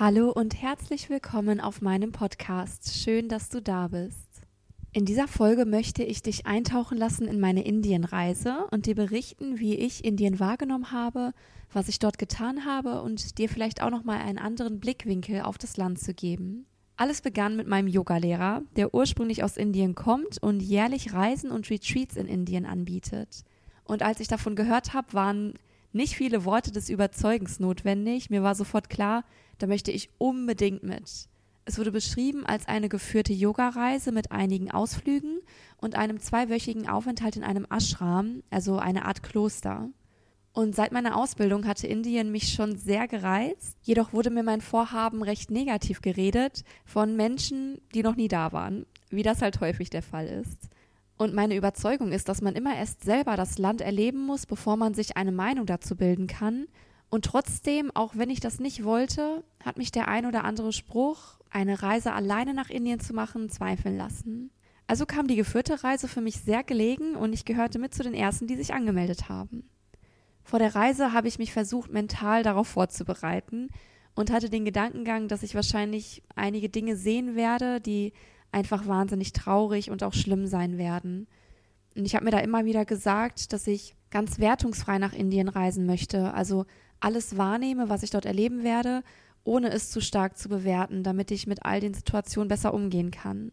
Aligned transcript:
Hallo 0.00 0.30
und 0.30 0.62
herzlich 0.62 1.10
willkommen 1.10 1.60
auf 1.60 1.80
meinem 1.80 2.12
Podcast. 2.12 3.02
Schön, 3.02 3.28
dass 3.28 3.48
du 3.48 3.60
da 3.60 3.88
bist. 3.88 4.28
In 4.92 5.04
dieser 5.04 5.26
Folge 5.26 5.64
möchte 5.64 6.04
ich 6.04 6.22
dich 6.22 6.46
eintauchen 6.46 6.96
lassen 6.96 7.26
in 7.26 7.40
meine 7.40 7.64
Indienreise 7.64 8.68
und 8.70 8.86
dir 8.86 8.94
berichten, 8.94 9.58
wie 9.58 9.74
ich 9.74 10.04
Indien 10.04 10.38
wahrgenommen 10.38 10.92
habe, 10.92 11.32
was 11.72 11.88
ich 11.88 11.98
dort 11.98 12.16
getan 12.16 12.64
habe 12.64 13.02
und 13.02 13.38
dir 13.38 13.48
vielleicht 13.48 13.82
auch 13.82 13.90
noch 13.90 14.04
mal 14.04 14.20
einen 14.20 14.38
anderen 14.38 14.78
Blickwinkel 14.78 15.40
auf 15.40 15.58
das 15.58 15.76
Land 15.76 15.98
zu 15.98 16.14
geben. 16.14 16.66
Alles 16.96 17.20
begann 17.20 17.56
mit 17.56 17.66
meinem 17.66 17.88
Yogalehrer, 17.88 18.62
der 18.76 18.94
ursprünglich 18.94 19.42
aus 19.42 19.56
Indien 19.56 19.96
kommt 19.96 20.40
und 20.40 20.60
jährlich 20.60 21.12
Reisen 21.12 21.50
und 21.50 21.70
Retreats 21.70 22.14
in 22.14 22.28
Indien 22.28 22.66
anbietet. 22.66 23.42
Und 23.82 24.04
als 24.04 24.20
ich 24.20 24.28
davon 24.28 24.54
gehört 24.54 24.94
habe, 24.94 25.12
waren 25.12 25.54
nicht 25.92 26.14
viele 26.14 26.44
Worte 26.44 26.70
des 26.70 26.88
Überzeugens 26.88 27.58
notwendig. 27.58 28.30
Mir 28.30 28.44
war 28.44 28.54
sofort 28.54 28.90
klar, 28.90 29.24
da 29.58 29.66
möchte 29.66 29.90
ich 29.90 30.10
unbedingt 30.18 30.82
mit. 30.82 31.28
Es 31.64 31.78
wurde 31.78 31.92
beschrieben 31.92 32.46
als 32.46 32.66
eine 32.66 32.88
geführte 32.88 33.34
Yogareise 33.34 34.10
mit 34.10 34.32
einigen 34.32 34.70
Ausflügen 34.70 35.40
und 35.76 35.96
einem 35.96 36.18
zweiwöchigen 36.18 36.88
Aufenthalt 36.88 37.36
in 37.36 37.44
einem 37.44 37.66
Ashram, 37.68 38.42
also 38.50 38.78
eine 38.78 39.04
Art 39.04 39.22
Kloster. 39.22 39.90
Und 40.52 40.74
seit 40.74 40.92
meiner 40.92 41.16
Ausbildung 41.16 41.66
hatte 41.66 41.86
Indien 41.86 42.32
mich 42.32 42.52
schon 42.52 42.76
sehr 42.76 43.06
gereizt, 43.06 43.76
jedoch 43.82 44.12
wurde 44.12 44.30
mir 44.30 44.42
mein 44.42 44.60
Vorhaben 44.60 45.22
recht 45.22 45.50
negativ 45.50 46.00
geredet 46.00 46.64
von 46.84 47.16
Menschen, 47.16 47.80
die 47.94 48.02
noch 48.02 48.16
nie 48.16 48.28
da 48.28 48.52
waren, 48.52 48.86
wie 49.10 49.22
das 49.22 49.42
halt 49.42 49.60
häufig 49.60 49.90
der 49.90 50.02
Fall 50.02 50.26
ist. 50.26 50.70
Und 51.18 51.34
meine 51.34 51.56
Überzeugung 51.56 52.12
ist, 52.12 52.28
dass 52.28 52.40
man 52.40 52.54
immer 52.54 52.76
erst 52.76 53.04
selber 53.04 53.36
das 53.36 53.58
Land 53.58 53.80
erleben 53.80 54.24
muss, 54.24 54.46
bevor 54.46 54.76
man 54.76 54.94
sich 54.94 55.16
eine 55.16 55.32
Meinung 55.32 55.66
dazu 55.66 55.96
bilden 55.96 56.28
kann. 56.28 56.66
Und 57.10 57.24
trotzdem, 57.24 57.90
auch 57.94 58.12
wenn 58.16 58.30
ich 58.30 58.40
das 58.40 58.60
nicht 58.60 58.84
wollte, 58.84 59.42
hat 59.64 59.78
mich 59.78 59.90
der 59.90 60.08
ein 60.08 60.26
oder 60.26 60.44
andere 60.44 60.72
Spruch, 60.72 61.38
eine 61.50 61.82
Reise 61.82 62.12
alleine 62.12 62.52
nach 62.52 62.68
Indien 62.68 63.00
zu 63.00 63.14
machen, 63.14 63.48
zweifeln 63.48 63.96
lassen. 63.96 64.50
Also 64.86 65.06
kam 65.06 65.26
die 65.26 65.36
geführte 65.36 65.82
Reise 65.84 66.08
für 66.08 66.20
mich 66.20 66.40
sehr 66.40 66.64
gelegen 66.64 67.14
und 67.14 67.32
ich 67.32 67.44
gehörte 67.44 67.78
mit 67.78 67.94
zu 67.94 68.02
den 68.02 68.14
ersten, 68.14 68.46
die 68.46 68.56
sich 68.56 68.74
angemeldet 68.74 69.28
haben. 69.28 69.68
Vor 70.42 70.58
der 70.58 70.74
Reise 70.74 71.12
habe 71.12 71.28
ich 71.28 71.38
mich 71.38 71.52
versucht, 71.52 71.92
mental 71.92 72.42
darauf 72.42 72.68
vorzubereiten 72.68 73.68
und 74.14 74.30
hatte 74.30 74.48
den 74.48 74.64
Gedankengang, 74.64 75.28
dass 75.28 75.42
ich 75.42 75.54
wahrscheinlich 75.54 76.22
einige 76.34 76.70
Dinge 76.70 76.96
sehen 76.96 77.36
werde, 77.36 77.80
die 77.80 78.14
einfach 78.50 78.86
wahnsinnig 78.86 79.34
traurig 79.34 79.90
und 79.90 80.02
auch 80.02 80.14
schlimm 80.14 80.46
sein 80.46 80.78
werden. 80.78 81.26
Und 81.94 82.06
ich 82.06 82.14
habe 82.14 82.24
mir 82.24 82.30
da 82.30 82.38
immer 82.38 82.64
wieder 82.64 82.84
gesagt, 82.84 83.52
dass 83.52 83.66
ich 83.66 83.94
ganz 84.10 84.38
wertungsfrei 84.38 84.98
nach 84.98 85.12
Indien 85.12 85.48
reisen 85.48 85.86
möchte, 85.86 86.32
also 86.34 86.66
alles 87.00 87.36
wahrnehme, 87.36 87.88
was 87.88 88.02
ich 88.02 88.10
dort 88.10 88.26
erleben 88.26 88.64
werde, 88.64 89.02
ohne 89.44 89.70
es 89.70 89.90
zu 89.90 90.00
stark 90.00 90.36
zu 90.36 90.48
bewerten, 90.48 91.02
damit 91.02 91.30
ich 91.30 91.46
mit 91.46 91.64
all 91.64 91.80
den 91.80 91.94
Situationen 91.94 92.48
besser 92.48 92.74
umgehen 92.74 93.10
kann. 93.10 93.52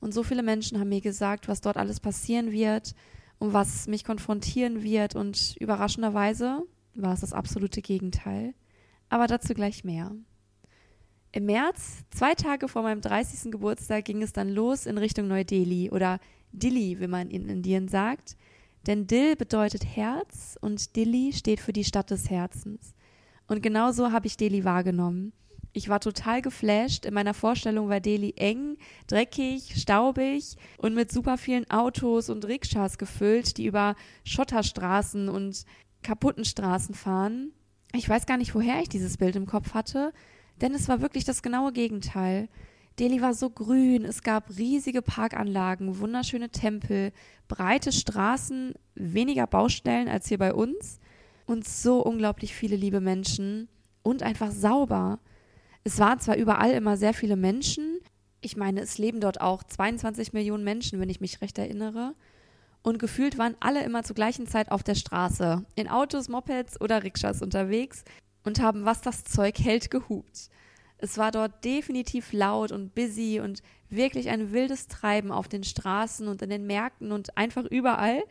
Und 0.00 0.14
so 0.14 0.22
viele 0.22 0.42
Menschen 0.42 0.78
haben 0.78 0.88
mir 0.88 1.00
gesagt, 1.00 1.48
was 1.48 1.60
dort 1.60 1.76
alles 1.76 2.00
passieren 2.00 2.52
wird 2.52 2.94
und 3.38 3.52
was 3.52 3.88
mich 3.88 4.04
konfrontieren 4.04 4.82
wird 4.82 5.14
und 5.14 5.56
überraschenderweise 5.58 6.62
war 6.94 7.12
es 7.12 7.20
das 7.20 7.32
absolute 7.32 7.82
Gegenteil. 7.82 8.54
Aber 9.08 9.26
dazu 9.26 9.54
gleich 9.54 9.84
mehr. 9.84 10.12
Im 11.32 11.46
März, 11.46 12.04
zwei 12.10 12.34
Tage 12.34 12.68
vor 12.68 12.82
meinem 12.82 13.00
30. 13.00 13.50
Geburtstag, 13.50 14.04
ging 14.04 14.22
es 14.22 14.32
dann 14.32 14.48
los 14.48 14.86
in 14.86 14.98
Richtung 14.98 15.28
Neu-Delhi 15.28 15.90
oder 15.90 16.20
Dili, 16.52 17.00
wie 17.00 17.06
man 17.06 17.28
in 17.28 17.48
Indien 17.48 17.88
sagt. 17.88 18.36
Denn 18.86 19.06
Dil 19.06 19.36
bedeutet 19.36 19.84
Herz 19.84 20.56
und 20.60 20.96
Delhi 20.96 21.32
steht 21.32 21.60
für 21.60 21.72
die 21.72 21.84
Stadt 21.84 22.10
des 22.10 22.30
Herzens. 22.30 22.94
Und 23.46 23.62
genau 23.62 23.92
so 23.92 24.12
habe 24.12 24.26
ich 24.26 24.36
Delhi 24.36 24.64
wahrgenommen. 24.64 25.32
Ich 25.72 25.88
war 25.88 26.00
total 26.00 26.42
geflasht. 26.42 27.04
In 27.04 27.14
meiner 27.14 27.34
Vorstellung 27.34 27.88
war 27.88 28.00
Delhi 28.00 28.34
eng, 28.36 28.78
dreckig, 29.06 29.80
staubig 29.80 30.56
und 30.78 30.94
mit 30.94 31.12
super 31.12 31.38
vielen 31.38 31.70
Autos 31.70 32.30
und 32.30 32.46
Rikschas 32.46 32.98
gefüllt, 32.98 33.58
die 33.58 33.66
über 33.66 33.94
Schotterstraßen 34.24 35.28
und 35.28 35.64
kaputten 36.02 36.44
Straßen 36.44 36.94
fahren. 36.94 37.52
Ich 37.94 38.08
weiß 38.08 38.26
gar 38.26 38.38
nicht, 38.38 38.54
woher 38.54 38.80
ich 38.80 38.88
dieses 38.88 39.16
Bild 39.16 39.36
im 39.36 39.46
Kopf 39.46 39.74
hatte, 39.74 40.12
denn 40.60 40.74
es 40.74 40.88
war 40.88 41.00
wirklich 41.00 41.24
das 41.24 41.42
genaue 41.42 41.72
Gegenteil. 41.72 42.48
Delhi 42.98 43.20
war 43.20 43.34
so 43.34 43.48
grün, 43.50 44.04
es 44.04 44.22
gab 44.22 44.56
riesige 44.58 45.02
Parkanlagen, 45.02 46.00
wunderschöne 46.00 46.50
Tempel, 46.50 47.12
breite 47.46 47.92
Straßen, 47.92 48.74
weniger 48.94 49.46
Baustellen 49.46 50.08
als 50.08 50.26
hier 50.28 50.38
bei 50.38 50.52
uns 50.52 50.98
und 51.46 51.66
so 51.66 52.02
unglaublich 52.02 52.54
viele 52.54 52.76
liebe 52.76 53.00
Menschen 53.00 53.68
und 54.02 54.22
einfach 54.22 54.50
sauber. 54.50 55.20
Es 55.84 55.98
waren 56.00 56.18
zwar 56.18 56.36
überall 56.36 56.72
immer 56.72 56.96
sehr 56.96 57.14
viele 57.14 57.36
Menschen, 57.36 58.00
ich 58.40 58.56
meine, 58.56 58.80
es 58.80 58.98
leben 58.98 59.20
dort 59.20 59.40
auch 59.40 59.62
22 59.62 60.32
Millionen 60.32 60.64
Menschen, 60.64 61.00
wenn 61.00 61.10
ich 61.10 61.20
mich 61.20 61.40
recht 61.40 61.58
erinnere, 61.58 62.14
und 62.82 62.98
gefühlt 62.98 63.38
waren 63.38 63.56
alle 63.60 63.82
immer 63.84 64.04
zur 64.04 64.14
gleichen 64.14 64.46
Zeit 64.46 64.70
auf 64.70 64.82
der 64.82 64.94
Straße, 64.94 65.64
in 65.74 65.88
Autos, 65.88 66.28
Mopeds 66.28 66.80
oder 66.80 67.02
Rikschas 67.02 67.42
unterwegs, 67.42 68.04
und 68.44 68.60
haben, 68.60 68.84
was 68.84 69.02
das 69.02 69.24
Zeug 69.24 69.58
hält, 69.58 69.90
gehupt. 69.90 70.48
Es 70.98 71.16
war 71.16 71.30
dort 71.30 71.64
definitiv 71.64 72.32
laut 72.32 72.72
und 72.72 72.94
busy 72.94 73.40
und 73.40 73.62
wirklich 73.88 74.28
ein 74.28 74.52
wildes 74.52 74.88
Treiben 74.88 75.30
auf 75.30 75.48
den 75.48 75.64
Straßen 75.64 76.26
und 76.26 76.42
in 76.42 76.50
den 76.50 76.66
Märkten 76.66 77.12
und 77.12 77.36
einfach 77.36 77.64
überall. 77.64 78.22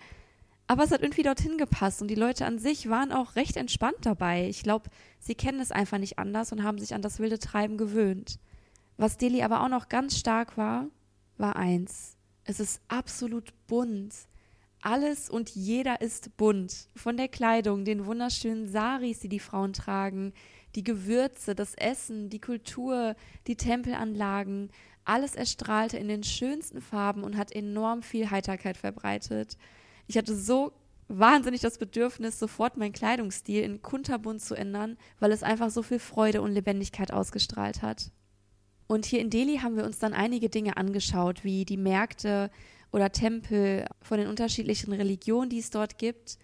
Aber 0.68 0.84
es 0.84 0.92
hat 0.92 1.02
irgendwie 1.02 1.24
dorthin 1.24 1.58
gepasst 1.58 2.02
und 2.02 2.10
die 2.10 2.16
Leute 2.16 2.46
an 2.46 2.60
sich 2.60 2.90
waren 2.90 3.14
auch 3.14 3.38
recht 3.38 3.56
entspannt 3.56 4.00
dabei. 4.02 4.50
Ich 4.50 4.64
glaube, 4.64 4.90
sie 5.20 5.34
kennen 5.34 5.62
es 5.62 5.72
einfach 5.72 5.98
nicht 5.98 6.20
anders 6.20 6.52
und 6.52 6.64
haben 6.64 6.78
sich 6.78 6.94
an 6.94 7.02
das 7.02 7.20
wilde 7.20 7.40
Treiben 7.40 7.78
gewöhnt. 7.78 8.38
Was 8.98 9.18
Delhi 9.18 9.44
aber 9.44 9.62
auch 9.62 9.70
noch 9.70 9.88
ganz 9.88 10.18
stark 10.18 10.58
war, 10.58 10.88
war 11.38 11.56
eins. 11.56 12.18
Es 12.44 12.60
ist 12.60 12.82
absolut 12.90 13.54
bunt. 13.68 14.14
Alles 14.82 15.30
und 15.30 15.50
jeder 15.50 16.02
ist 16.02 16.36
bunt. 16.36 16.90
Von 16.96 17.16
der 17.16 17.30
Kleidung, 17.30 17.86
den 17.86 18.06
wunderschönen 18.06 18.68
Saris, 18.68 19.20
die 19.20 19.30
die 19.30 19.40
Frauen 19.40 19.74
tragen, 19.74 20.34
die 20.76 20.84
Gewürze, 20.84 21.56
das 21.56 21.76
Essen, 21.76 22.30
die 22.30 22.40
Kultur, 22.40 23.16
die 23.48 23.56
Tempelanlagen. 23.56 24.70
Alles 25.06 25.36
erstrahlte 25.36 25.98
in 25.98 26.08
den 26.08 26.24
schönsten 26.24 26.82
Farben 26.82 27.24
und 27.24 27.38
hat 27.38 27.52
enorm 27.52 28.04
viel 28.04 28.30
Heiterkeit 28.30 28.78
verbreitet. 28.78 29.58
Ich 30.08 30.18
hatte 30.18 30.36
so 30.36 30.74
wahnsinnig 31.08 31.62
das 31.62 31.78
Bedürfnis, 31.78 32.38
sofort 32.38 32.78
meinen 32.78 32.92
Kleidungsstil 32.92 33.64
in 33.64 33.82
kunterbunt 33.82 34.42
zu 34.42 34.56
ändern, 34.56 34.98
weil 35.20 35.32
es 35.32 35.44
einfach 35.44 35.70
so 35.70 35.82
viel 35.82 36.00
Freude 36.00 36.42
und 36.42 36.52
Lebendigkeit 36.52 37.14
ausgestrahlt 37.14 37.82
hat. 37.82 38.12
Und 38.88 39.06
hier 39.06 39.20
in 39.20 39.30
Delhi 39.30 39.58
haben 39.58 39.78
wir 39.78 39.86
uns 39.86 40.00
dann 40.00 40.14
einige 40.14 40.50
Dinge 40.50 40.78
angeschaut, 40.78 41.44
wie 41.44 41.66
die 41.66 41.78
Märkte, 41.78 42.50
oder 42.92 43.12
Tempel 43.12 43.86
von 44.02 44.18
den 44.18 44.28
unterschiedlichen 44.28 44.94
Religionen, 44.94 45.50
die 45.50 45.60
es 45.60 45.70
dort 45.70 45.98
gibt. 45.98 46.38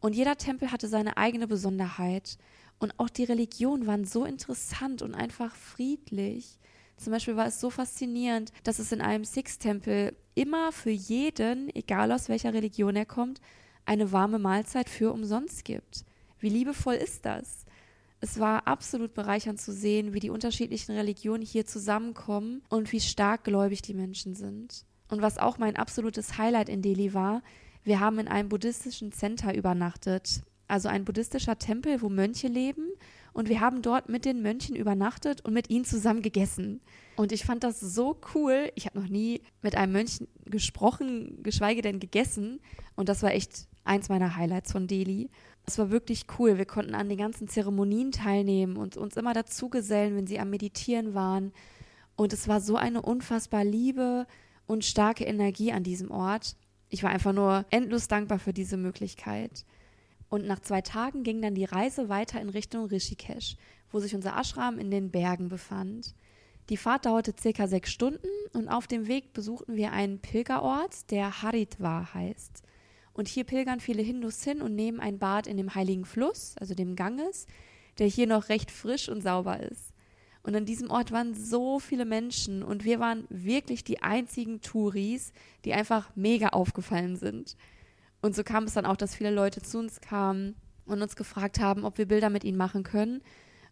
Und 0.00 0.14
jeder 0.14 0.36
Tempel 0.36 0.72
hatte 0.72 0.88
seine 0.88 1.16
eigene 1.16 1.46
Besonderheit. 1.46 2.38
Und 2.80 2.98
auch 2.98 3.10
die 3.10 3.24
Religionen 3.24 3.86
waren 3.86 4.04
so 4.04 4.24
interessant 4.24 5.02
und 5.02 5.14
einfach 5.14 5.54
friedlich. 5.54 6.58
Zum 6.96 7.12
Beispiel 7.12 7.36
war 7.36 7.46
es 7.46 7.60
so 7.60 7.70
faszinierend, 7.70 8.52
dass 8.64 8.78
es 8.78 8.90
in 8.90 9.00
einem 9.00 9.24
Six-Tempel 9.24 10.16
immer 10.34 10.72
für 10.72 10.90
jeden, 10.90 11.74
egal 11.74 12.10
aus 12.10 12.28
welcher 12.28 12.52
Religion 12.52 12.96
er 12.96 13.06
kommt, 13.06 13.40
eine 13.84 14.12
warme 14.12 14.38
Mahlzeit 14.38 14.88
für 14.88 15.12
umsonst 15.12 15.64
gibt. 15.64 16.04
Wie 16.38 16.48
liebevoll 16.48 16.94
ist 16.94 17.24
das? 17.26 17.64
Es 18.20 18.38
war 18.38 18.66
absolut 18.66 19.14
bereichernd 19.14 19.60
zu 19.60 19.72
sehen, 19.72 20.12
wie 20.12 20.20
die 20.20 20.30
unterschiedlichen 20.30 20.94
Religionen 20.94 21.42
hier 21.42 21.66
zusammenkommen 21.66 22.62
und 22.68 22.92
wie 22.92 23.00
stark 23.00 23.44
gläubig 23.44 23.82
die 23.82 23.94
Menschen 23.94 24.34
sind. 24.34 24.84
Und 25.08 25.22
was 25.22 25.38
auch 25.38 25.58
mein 25.58 25.76
absolutes 25.76 26.38
Highlight 26.38 26.68
in 26.68 26.82
Delhi 26.82 27.14
war, 27.14 27.42
wir 27.82 28.00
haben 28.00 28.18
in 28.18 28.28
einem 28.28 28.48
buddhistischen 28.50 29.12
Center 29.12 29.54
übernachtet. 29.54 30.42
Also 30.70 30.88
ein 30.88 31.04
buddhistischer 31.04 31.58
Tempel, 31.58 32.00
wo 32.02 32.08
Mönche 32.08 32.48
leben. 32.48 32.86
Und 33.32 33.48
wir 33.48 33.60
haben 33.60 33.82
dort 33.82 34.08
mit 34.08 34.24
den 34.24 34.42
Mönchen 34.42 34.74
übernachtet 34.74 35.44
und 35.44 35.52
mit 35.52 35.70
ihnen 35.70 35.84
zusammen 35.84 36.22
gegessen. 36.22 36.80
Und 37.16 37.32
ich 37.32 37.44
fand 37.44 37.62
das 37.62 37.78
so 37.80 38.16
cool. 38.34 38.72
Ich 38.74 38.86
habe 38.86 38.98
noch 38.98 39.08
nie 39.08 39.42
mit 39.62 39.76
einem 39.76 39.92
Mönch 39.92 40.18
gesprochen, 40.46 41.42
geschweige 41.42 41.82
denn 41.82 42.00
gegessen. 42.00 42.60
Und 42.96 43.08
das 43.08 43.22
war 43.22 43.32
echt 43.32 43.68
eins 43.84 44.08
meiner 44.08 44.36
Highlights 44.36 44.72
von 44.72 44.86
Delhi. 44.86 45.30
Es 45.66 45.78
war 45.78 45.90
wirklich 45.90 46.26
cool. 46.38 46.58
Wir 46.58 46.66
konnten 46.66 46.94
an 46.94 47.08
den 47.08 47.18
ganzen 47.18 47.46
Zeremonien 47.46 48.10
teilnehmen 48.10 48.76
und 48.76 48.96
uns 48.96 49.16
immer 49.16 49.34
dazugesellen, 49.34 50.16
wenn 50.16 50.26
sie 50.26 50.40
am 50.40 50.50
Meditieren 50.50 51.14
waren. 51.14 51.52
Und 52.16 52.32
es 52.32 52.48
war 52.48 52.60
so 52.60 52.76
eine 52.76 53.02
unfassbar 53.02 53.64
Liebe, 53.64 54.26
und 54.70 54.84
starke 54.84 55.24
Energie 55.24 55.72
an 55.72 55.82
diesem 55.82 56.12
Ort. 56.12 56.54
Ich 56.90 57.02
war 57.02 57.10
einfach 57.10 57.32
nur 57.32 57.64
endlos 57.70 58.06
dankbar 58.06 58.38
für 58.38 58.52
diese 58.52 58.76
Möglichkeit. 58.76 59.64
Und 60.30 60.46
nach 60.46 60.60
zwei 60.60 60.80
Tagen 60.80 61.24
ging 61.24 61.42
dann 61.42 61.54
die 61.54 61.64
Reise 61.64 62.08
weiter 62.08 62.40
in 62.40 62.48
Richtung 62.48 62.86
Rishikesh, 62.86 63.56
wo 63.90 63.98
sich 63.98 64.14
unser 64.14 64.38
Ashram 64.38 64.78
in 64.78 64.90
den 64.90 65.10
Bergen 65.10 65.48
befand. 65.48 66.14
Die 66.68 66.76
Fahrt 66.76 67.04
dauerte 67.04 67.34
circa 67.38 67.66
sechs 67.66 67.90
Stunden 67.90 68.28
und 68.52 68.68
auf 68.68 68.86
dem 68.86 69.08
Weg 69.08 69.32
besuchten 69.32 69.74
wir 69.74 69.90
einen 69.90 70.20
Pilgerort, 70.20 71.10
der 71.10 71.42
Haridwar 71.42 72.14
heißt. 72.14 72.62
Und 73.12 73.26
hier 73.26 73.42
pilgern 73.42 73.80
viele 73.80 74.02
Hindus 74.02 74.44
hin 74.44 74.62
und 74.62 74.76
nehmen 74.76 75.00
ein 75.00 75.18
Bad 75.18 75.48
in 75.48 75.56
dem 75.56 75.74
heiligen 75.74 76.04
Fluss, 76.04 76.54
also 76.60 76.74
dem 76.74 76.94
Ganges, 76.94 77.48
der 77.98 78.06
hier 78.06 78.28
noch 78.28 78.48
recht 78.48 78.70
frisch 78.70 79.08
und 79.08 79.22
sauber 79.22 79.58
ist. 79.58 79.92
Und 80.44 80.54
an 80.54 80.64
diesem 80.64 80.90
Ort 80.90 81.10
waren 81.10 81.34
so 81.34 81.80
viele 81.80 82.04
Menschen 82.04 82.62
und 82.62 82.84
wir 82.84 83.00
waren 83.00 83.24
wirklich 83.28 83.82
die 83.82 84.00
einzigen 84.00 84.60
Touris, 84.60 85.32
die 85.64 85.74
einfach 85.74 86.14
mega 86.14 86.50
aufgefallen 86.50 87.16
sind. 87.16 87.56
Und 88.22 88.34
so 88.34 88.44
kam 88.44 88.64
es 88.64 88.74
dann 88.74 88.86
auch, 88.86 88.96
dass 88.96 89.14
viele 89.14 89.30
Leute 89.30 89.62
zu 89.62 89.78
uns 89.78 90.00
kamen 90.00 90.54
und 90.84 91.02
uns 91.02 91.16
gefragt 91.16 91.60
haben, 91.60 91.84
ob 91.84 91.98
wir 91.98 92.06
Bilder 92.06 92.30
mit 92.30 92.44
ihnen 92.44 92.58
machen 92.58 92.82
können. 92.82 93.22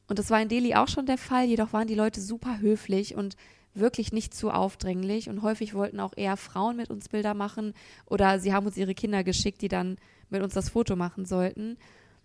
Und 0.06 0.18
das 0.18 0.30
war 0.30 0.40
in 0.40 0.48
Delhi 0.48 0.74
auch 0.74 0.88
schon 0.88 1.06
der 1.06 1.18
Fall, 1.18 1.44
jedoch 1.44 1.72
waren 1.72 1.86
die 1.86 1.94
Leute 1.94 2.20
super 2.20 2.60
höflich 2.60 3.14
und 3.14 3.36
wirklich 3.74 4.12
nicht 4.12 4.34
zu 4.34 4.50
aufdringlich 4.50 5.28
und 5.28 5.42
häufig 5.42 5.74
wollten 5.74 6.00
auch 6.00 6.14
eher 6.16 6.36
Frauen 6.36 6.76
mit 6.76 6.90
uns 6.90 7.08
Bilder 7.08 7.34
machen 7.34 7.74
oder 8.06 8.40
sie 8.40 8.52
haben 8.52 8.66
uns 8.66 8.76
ihre 8.76 8.94
Kinder 8.94 9.22
geschickt, 9.22 9.60
die 9.62 9.68
dann 9.68 9.96
mit 10.30 10.42
uns 10.42 10.54
das 10.54 10.70
Foto 10.70 10.96
machen 10.96 11.26
sollten. 11.26 11.76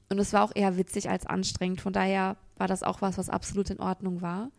Und 0.10 0.19
es 0.19 0.34
war 0.34 0.44
auch 0.44 0.52
eher 0.56 0.78
witzig 0.78 1.10
als 1.10 1.26
anstrengend. 1.26 1.81
Von 1.81 1.94
daher 1.94 2.38
war 2.58 2.68
das 2.68 2.84
auch 2.84 3.02
was, 3.02 3.18
was 3.18 3.30
absolut 3.30 3.69
in 3.69 3.80
Ordnung 3.80 4.22
war. 4.22 4.52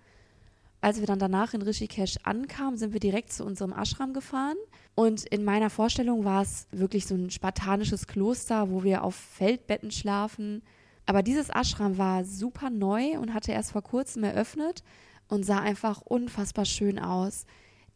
Als 0.80 1.00
wir 1.00 1.06
dann 1.06 1.18
danach 1.18 1.54
in 1.54 1.62
Rishikesh 1.62 2.18
ankamen, 2.24 2.76
sind 2.76 2.92
wir 2.92 3.00
direkt 3.00 3.32
zu 3.32 3.44
unserem 3.44 3.72
Ashram 3.72 4.12
gefahren. 4.12 4.56
Und 4.94 5.24
in 5.26 5.44
meiner 5.44 5.70
Vorstellung 5.70 6.24
war 6.24 6.42
es 6.42 6.68
wirklich 6.70 7.06
so 7.06 7.14
ein 7.14 7.30
spartanisches 7.30 8.06
Kloster, 8.06 8.70
wo 8.70 8.84
wir 8.84 9.02
auf 9.02 9.14
Feldbetten 9.14 9.90
schlafen. 9.90 10.62
Aber 11.06 11.22
dieses 11.22 11.50
Ashram 11.50 11.98
war 11.98 12.24
super 12.24 12.70
neu 12.70 13.18
und 13.18 13.34
hatte 13.34 13.52
erst 13.52 13.72
vor 13.72 13.82
kurzem 13.82 14.24
eröffnet 14.24 14.84
und 15.28 15.44
sah 15.44 15.58
einfach 15.58 16.00
unfassbar 16.02 16.64
schön 16.64 16.98
aus. 16.98 17.44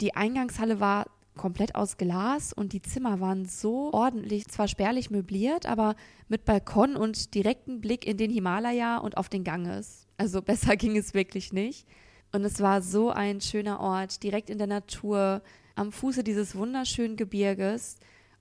Die 0.01 0.17
Eingangshalle 0.17 0.81
war 0.81 1.07
komplett 1.39 1.77
aus 1.77 1.97
Glas 1.97 2.53
und 2.53 2.73
die 2.73 2.83
Zimmer 2.83 3.21
waren 3.21 3.47
so 3.47 3.93
ordentlich, 3.93 4.49
zwar 4.49 4.69
spärlich 4.69 5.11
möbliert, 5.11 5.67
aber 5.67 5.95
mit 6.27 6.45
Balkon 6.45 6.97
und 6.97 7.35
direkten 7.35 7.81
Blick 7.81 8.07
in 8.07 8.19
den 8.19 8.31
Himalaya 8.31 8.99
und 8.99 9.17
auf 9.17 9.29
den 9.29 9.45
Ganges. 9.45 10.07
Also 10.19 10.43
besser 10.43 10.77
ging 10.77 10.97
es 10.97 11.15
wirklich 11.15 11.53
nicht. 11.53 11.87
Und 12.33 12.45
es 12.45 12.61
war 12.61 12.83
so 12.83 13.11
ein 13.11 13.41
schöner 13.41 13.81
Ort, 13.81 14.23
direkt 14.23 14.51
in 14.51 14.59
der 14.59 14.67
Natur, 14.67 15.41
am 15.79 15.93
Fuße 15.93 16.25
dieses 16.25 16.55
wunderschönen 16.55 17.17
Gebirges. 17.17 17.97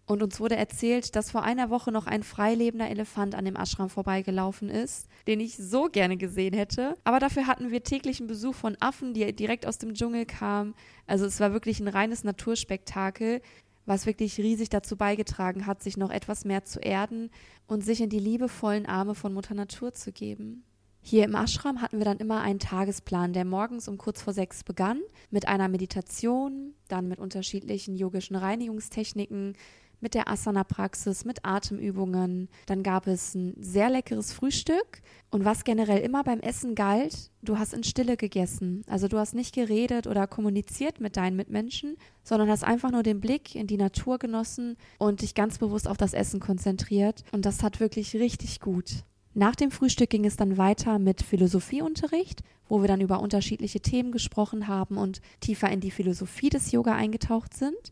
Und 0.05 0.23
uns 0.23 0.39
wurde 0.39 0.55
erzählt, 0.55 1.17
dass 1.17 1.31
vor 1.31 1.43
einer 1.43 1.69
Woche 1.69 1.91
noch 1.91 2.07
ein 2.07 2.23
freilebender 2.23 2.89
Elefant 2.89 3.35
an 3.35 3.43
dem 3.43 3.57
Ashram 3.57 3.89
vorbeigelaufen 3.89 4.69
ist, 4.69 5.07
den 5.27 5.41
ich 5.41 5.57
so 5.57 5.89
gerne 5.89 6.15
gesehen 6.15 6.53
hätte. 6.53 6.95
Aber 7.03 7.19
dafür 7.19 7.45
hatten 7.45 7.71
wir 7.71 7.83
täglichen 7.83 8.25
Besuch 8.25 8.55
von 8.55 8.77
Affen, 8.79 9.13
die 9.13 9.35
direkt 9.35 9.65
aus 9.65 9.77
dem 9.79 9.93
Dschungel 9.93 10.25
kamen. 10.25 10.75
Also 11.07 11.25
es 11.25 11.41
war 11.41 11.51
wirklich 11.51 11.81
ein 11.81 11.89
reines 11.89 12.23
Naturspektakel, 12.23 13.41
was 13.85 14.05
wirklich 14.05 14.37
riesig 14.37 14.69
dazu 14.69 14.95
beigetragen 14.95 15.65
hat, 15.65 15.83
sich 15.83 15.97
noch 15.97 16.09
etwas 16.09 16.45
mehr 16.45 16.63
zu 16.63 16.79
erden 16.79 17.29
und 17.67 17.83
sich 17.83 17.99
in 17.99 18.09
die 18.09 18.19
liebevollen 18.19 18.85
Arme 18.85 19.13
von 19.13 19.33
Mutter 19.33 19.55
Natur 19.55 19.93
zu 19.93 20.13
geben. 20.13 20.63
Hier 21.09 21.24
im 21.24 21.36
Ashram 21.36 21.81
hatten 21.81 22.00
wir 22.00 22.04
dann 22.04 22.18
immer 22.18 22.42
einen 22.42 22.59
Tagesplan, 22.59 23.31
der 23.31 23.45
morgens 23.45 23.88
um 23.88 23.98
kurz 23.98 24.21
vor 24.21 24.33
sechs 24.33 24.65
begann, 24.65 25.00
mit 25.31 25.48
einer 25.48 25.69
Meditation, 25.69 26.74
dann 26.89 27.07
mit 27.07 27.18
unterschiedlichen 27.18 27.95
yogischen 27.95 28.36
Reinigungstechniken, 28.36 29.54
mit 30.01 30.15
der 30.15 30.27
Asana-Praxis, 30.27 31.24
mit 31.24 31.45
Atemübungen. 31.45 32.50
Dann 32.65 32.83
gab 32.83 33.07
es 33.07 33.36
ein 33.36 33.54
sehr 33.57 33.89
leckeres 33.89 34.33
Frühstück. 34.33 35.01
Und 35.31 35.45
was 35.45 35.63
generell 35.63 36.01
immer 36.01 36.25
beim 36.25 36.42
Essen 36.42 36.75
galt, 36.75 37.31
du 37.42 37.57
hast 37.57 37.74
in 37.74 37.86
Stille 37.86 38.18
gegessen. 38.18 38.83
Also 38.89 39.07
du 39.07 39.18
hast 39.18 39.33
nicht 39.33 39.56
geredet 39.56 40.07
oder 40.07 40.27
kommuniziert 40.27 41.00
mit 41.00 41.15
deinen 41.15 41.38
Mitmenschen, 41.38 41.95
sondern 42.21 42.50
hast 42.50 42.65
einfach 42.65 42.92
nur 42.92 43.04
den 43.04 43.21
Blick 43.21 43.56
in 43.56 43.68
die 43.68 43.77
Natur 43.77 44.19
genossen 44.19 44.75
und 44.98 45.21
dich 45.21 45.36
ganz 45.36 45.57
bewusst 45.57 45.88
auf 45.88 45.95
das 45.95 46.13
Essen 46.13 46.42
konzentriert. 46.42 47.24
Und 47.31 47.45
das 47.45 47.63
hat 47.63 47.80
wirklich 47.80 48.13
richtig 48.13 48.59
gut. 48.59 49.06
Nach 49.37 49.55
dem 49.55 49.69
Frühstück 49.69 50.09
ging 50.09 50.25
es 50.25 50.35
dann 50.35 50.57
weiter 50.57 50.97
mit 50.97 51.21
Philosophieunterricht, 51.21 52.41
wo 52.67 52.81
wir 52.81 52.87
dann 52.87 53.01
über 53.01 53.19
unterschiedliche 53.19 53.79
Themen 53.79 54.11
gesprochen 54.11 54.67
haben 54.67 54.97
und 54.97 55.21
tiefer 55.41 55.69
in 55.69 55.79
die 55.79 55.91
Philosophie 55.91 56.49
des 56.49 56.71
Yoga 56.71 56.95
eingetaucht 56.95 57.53
sind. 57.53 57.91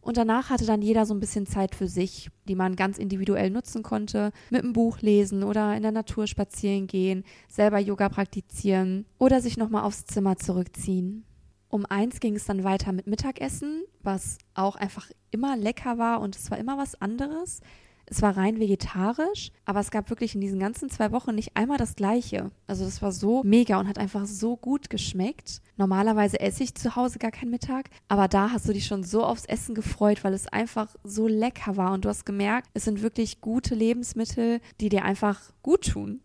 Und 0.00 0.16
danach 0.16 0.48
hatte 0.48 0.64
dann 0.64 0.80
jeder 0.80 1.04
so 1.04 1.12
ein 1.12 1.20
bisschen 1.20 1.44
Zeit 1.44 1.74
für 1.74 1.86
sich, 1.86 2.30
die 2.48 2.54
man 2.54 2.76
ganz 2.76 2.96
individuell 2.96 3.50
nutzen 3.50 3.82
konnte, 3.82 4.32
mit 4.48 4.62
einem 4.62 4.72
Buch 4.72 5.02
lesen 5.02 5.44
oder 5.44 5.76
in 5.76 5.82
der 5.82 5.92
Natur 5.92 6.26
spazieren 6.26 6.86
gehen, 6.86 7.24
selber 7.46 7.78
Yoga 7.78 8.08
praktizieren 8.08 9.04
oder 9.18 9.42
sich 9.42 9.58
nochmal 9.58 9.84
aufs 9.84 10.06
Zimmer 10.06 10.38
zurückziehen. 10.38 11.26
Um 11.68 11.84
eins 11.84 12.20
ging 12.20 12.36
es 12.36 12.46
dann 12.46 12.64
weiter 12.64 12.92
mit 12.92 13.06
Mittagessen, 13.06 13.82
was 14.02 14.38
auch 14.54 14.76
einfach 14.76 15.10
immer 15.30 15.58
lecker 15.58 15.98
war 15.98 16.22
und 16.22 16.36
es 16.36 16.50
war 16.50 16.56
immer 16.56 16.78
was 16.78 16.98
anderes. 17.02 17.60
Es 18.08 18.22
war 18.22 18.36
rein 18.36 18.60
vegetarisch, 18.60 19.50
aber 19.64 19.80
es 19.80 19.90
gab 19.90 20.10
wirklich 20.10 20.36
in 20.36 20.40
diesen 20.40 20.60
ganzen 20.60 20.88
zwei 20.88 21.10
Wochen 21.10 21.34
nicht 21.34 21.56
einmal 21.56 21.76
das 21.76 21.96
Gleiche. 21.96 22.52
Also 22.68 22.84
das 22.84 23.02
war 23.02 23.10
so 23.10 23.42
mega 23.42 23.80
und 23.80 23.88
hat 23.88 23.98
einfach 23.98 24.26
so 24.26 24.56
gut 24.56 24.90
geschmeckt. 24.90 25.60
Normalerweise 25.76 26.38
esse 26.38 26.62
ich 26.62 26.76
zu 26.76 26.94
Hause 26.94 27.18
gar 27.18 27.32
keinen 27.32 27.50
Mittag, 27.50 27.90
aber 28.08 28.28
da 28.28 28.52
hast 28.52 28.68
du 28.68 28.72
dich 28.72 28.86
schon 28.86 29.02
so 29.02 29.24
aufs 29.24 29.44
Essen 29.44 29.74
gefreut, 29.74 30.22
weil 30.22 30.34
es 30.34 30.46
einfach 30.46 30.94
so 31.02 31.26
lecker 31.26 31.76
war 31.76 31.92
und 31.92 32.04
du 32.04 32.08
hast 32.08 32.24
gemerkt, 32.24 32.70
es 32.74 32.84
sind 32.84 33.02
wirklich 33.02 33.40
gute 33.40 33.74
Lebensmittel, 33.74 34.60
die 34.80 34.88
dir 34.88 35.04
einfach 35.04 35.40
gut 35.62 35.88
tun. 35.90 36.20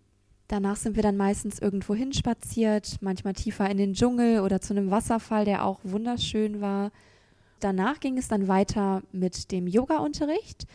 Danach 0.48 0.76
sind 0.76 0.98
wir 0.98 1.04
dann 1.04 1.18
meistens 1.18 1.60
irgendwo 1.60 1.96
hinspaziert, 1.96 2.98
manchmal 3.02 3.34
tiefer 3.34 3.70
in 3.70 3.78
den 3.78 3.94
Dschungel 3.94 4.42
oder 4.42 4.62
zu 4.62 4.74
einem 4.74 4.92
Wasserfall, 4.92 5.46
der 5.46 5.66
auch 5.66 5.80
wunderschön 5.84 6.62
war. 6.62 6.92
Danach 7.62 8.00
ging 8.00 8.18
es 8.18 8.28
dann 8.28 8.48
weiter 8.48 9.02
mit 9.12 9.52
dem 9.52 9.68
Yoga-Unterricht. 9.68 10.66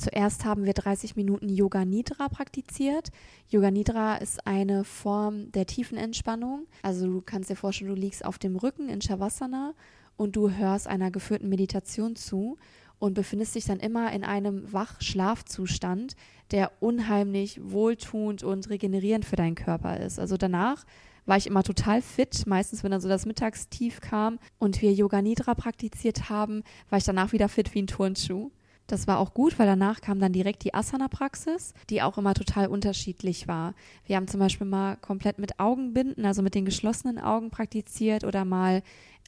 Zuerst 0.00 0.46
haben 0.46 0.64
wir 0.64 0.72
30 0.72 1.14
Minuten 1.14 1.50
Yoga 1.50 1.84
Nidra 1.84 2.30
praktiziert. 2.30 3.10
Yoga 3.50 3.70
Nidra 3.70 4.16
ist 4.16 4.46
eine 4.46 4.82
Form 4.84 5.52
der 5.52 5.66
tiefen 5.66 5.98
Entspannung. 5.98 6.66
Also 6.80 7.06
du 7.06 7.20
kannst 7.20 7.50
dir 7.50 7.54
vorstellen, 7.54 7.94
du 7.94 8.00
liegst 8.00 8.24
auf 8.24 8.38
dem 8.38 8.56
Rücken 8.56 8.88
in 8.88 9.02
Shavasana 9.02 9.74
und 10.16 10.36
du 10.36 10.52
hörst 10.52 10.88
einer 10.88 11.10
geführten 11.10 11.50
Meditation 11.50 12.16
zu 12.16 12.56
und 12.98 13.12
befindest 13.12 13.54
dich 13.54 13.66
dann 13.66 13.78
immer 13.78 14.10
in 14.14 14.24
einem 14.24 14.72
Wach-Schlafzustand, 14.72 16.16
der 16.50 16.72
unheimlich 16.80 17.60
wohltuend 17.62 18.42
und 18.42 18.70
regenerierend 18.70 19.26
für 19.26 19.36
deinen 19.36 19.54
Körper 19.54 20.00
ist. 20.00 20.18
Also 20.18 20.38
danach 20.38 20.86
war 21.26 21.36
ich 21.36 21.46
immer 21.46 21.62
total 21.62 22.00
fit. 22.00 22.46
Meistens, 22.46 22.82
wenn 22.82 22.90
dann 22.90 23.02
so 23.02 23.08
das 23.10 23.26
Mittagstief 23.26 24.00
kam 24.00 24.38
und 24.58 24.80
wir 24.80 24.94
Yoga 24.94 25.20
Nidra 25.20 25.54
praktiziert 25.54 26.30
haben, 26.30 26.62
war 26.88 26.96
ich 26.96 27.04
danach 27.04 27.32
wieder 27.32 27.50
fit 27.50 27.74
wie 27.74 27.82
ein 27.82 27.86
Turnschuh. 27.86 28.50
Das 28.90 29.06
war 29.06 29.20
auch 29.20 29.34
gut, 29.34 29.56
weil 29.56 29.68
danach 29.68 30.00
kam 30.00 30.18
dann 30.18 30.32
direkt 30.32 30.64
die 30.64 30.74
Asana-Praxis, 30.74 31.74
die 31.90 32.02
auch 32.02 32.18
immer 32.18 32.34
total 32.34 32.66
unterschiedlich 32.66 33.46
war. 33.46 33.74
Wir 34.04 34.16
haben 34.16 34.26
zum 34.26 34.40
Beispiel 34.40 34.66
mal 34.66 34.96
komplett 34.96 35.38
mit 35.38 35.60
Augenbinden, 35.60 36.24
also 36.24 36.42
mit 36.42 36.56
den 36.56 36.64
geschlossenen 36.64 37.20
Augen 37.20 37.50
praktiziert 37.50 38.24
oder 38.24 38.44
mal 38.44 38.82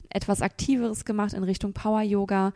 etwas 0.09 0.41
Aktiveres 0.41 1.05
gemacht 1.05 1.31
in 1.31 1.43
Richtung 1.43 1.71
Power-Yoga. 1.71 2.51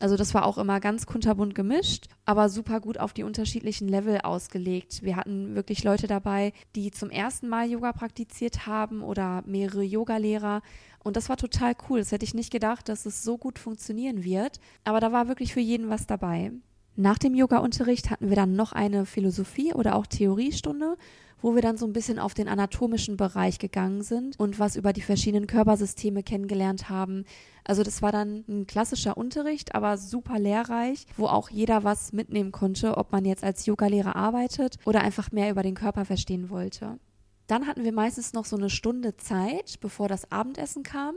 Also 0.00 0.16
das 0.16 0.32
war 0.34 0.46
auch 0.46 0.58
immer 0.58 0.80
ganz 0.80 1.06
kunterbunt 1.06 1.54
gemischt, 1.54 2.06
aber 2.24 2.48
super 2.48 2.80
gut 2.80 2.98
auf 2.98 3.12
die 3.12 3.24
unterschiedlichen 3.24 3.88
Level 3.88 4.20
ausgelegt. 4.20 5.02
Wir 5.02 5.16
hatten 5.16 5.54
wirklich 5.54 5.82
Leute 5.82 6.06
dabei, 6.06 6.52
die 6.76 6.90
zum 6.90 7.10
ersten 7.10 7.48
Mal 7.48 7.68
Yoga 7.68 7.92
praktiziert 7.92 8.66
haben 8.66 9.02
oder 9.02 9.42
mehrere 9.46 9.82
Yogalehrer 9.82 10.62
und 11.08 11.16
das 11.16 11.28
war 11.28 11.36
total 11.36 11.74
cool. 11.88 12.00
Das 12.00 12.12
hätte 12.12 12.24
ich 12.24 12.34
nicht 12.34 12.52
gedacht, 12.52 12.88
dass 12.88 13.06
es 13.06 13.22
so 13.22 13.38
gut 13.38 13.58
funktionieren 13.58 14.24
wird. 14.24 14.60
Aber 14.84 15.00
da 15.00 15.12
war 15.12 15.28
wirklich 15.28 15.54
für 15.54 15.60
jeden 15.60 15.88
was 15.88 16.06
dabei. 16.06 16.52
Nach 16.96 17.18
dem 17.18 17.34
Yoga-Unterricht 17.34 18.10
hatten 18.10 18.28
wir 18.28 18.36
dann 18.36 18.56
noch 18.56 18.72
eine 18.72 19.06
Philosophie- 19.06 19.72
oder 19.72 19.94
auch 19.94 20.06
Theoriestunde, 20.06 20.96
wo 21.40 21.54
wir 21.54 21.62
dann 21.62 21.76
so 21.76 21.86
ein 21.86 21.92
bisschen 21.92 22.18
auf 22.18 22.34
den 22.34 22.48
anatomischen 22.48 23.16
Bereich 23.16 23.58
gegangen 23.58 24.02
sind 24.02 24.38
und 24.38 24.58
was 24.58 24.74
über 24.74 24.92
die 24.92 25.00
verschiedenen 25.00 25.46
Körpersysteme 25.46 26.24
kennengelernt 26.24 26.88
haben. 26.88 27.24
Also 27.68 27.82
das 27.82 28.00
war 28.00 28.12
dann 28.12 28.44
ein 28.48 28.66
klassischer 28.66 29.18
Unterricht, 29.18 29.74
aber 29.74 29.98
super 29.98 30.38
lehrreich, 30.38 31.04
wo 31.18 31.26
auch 31.26 31.50
jeder 31.50 31.84
was 31.84 32.14
mitnehmen 32.14 32.50
konnte, 32.50 32.96
ob 32.96 33.12
man 33.12 33.26
jetzt 33.26 33.44
als 33.44 33.66
Yogalehrer 33.66 34.16
arbeitet 34.16 34.78
oder 34.86 35.02
einfach 35.02 35.32
mehr 35.32 35.50
über 35.50 35.62
den 35.62 35.74
Körper 35.74 36.06
verstehen 36.06 36.48
wollte. 36.48 36.98
Dann 37.46 37.66
hatten 37.66 37.84
wir 37.84 37.92
meistens 37.92 38.32
noch 38.32 38.46
so 38.46 38.56
eine 38.56 38.70
Stunde 38.70 39.18
Zeit, 39.18 39.80
bevor 39.80 40.08
das 40.08 40.32
Abendessen 40.32 40.82
kam. 40.82 41.14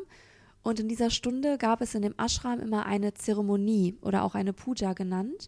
Und 0.61 0.81
in 0.81 0.89
dieser 0.89 1.09
Stunde 1.09 1.57
gab 1.57 1.79
es 1.79 1.95
in 1.95 2.01
dem 2.01 2.15
Ashram 2.17 2.59
immer 2.59 2.85
eine 2.85 3.13
Zeremonie 3.13 3.97
oder 4.01 4.23
auch 4.23 4.35
eine 4.35 4.51
Puja 4.51 4.91
genannt, 4.91 5.47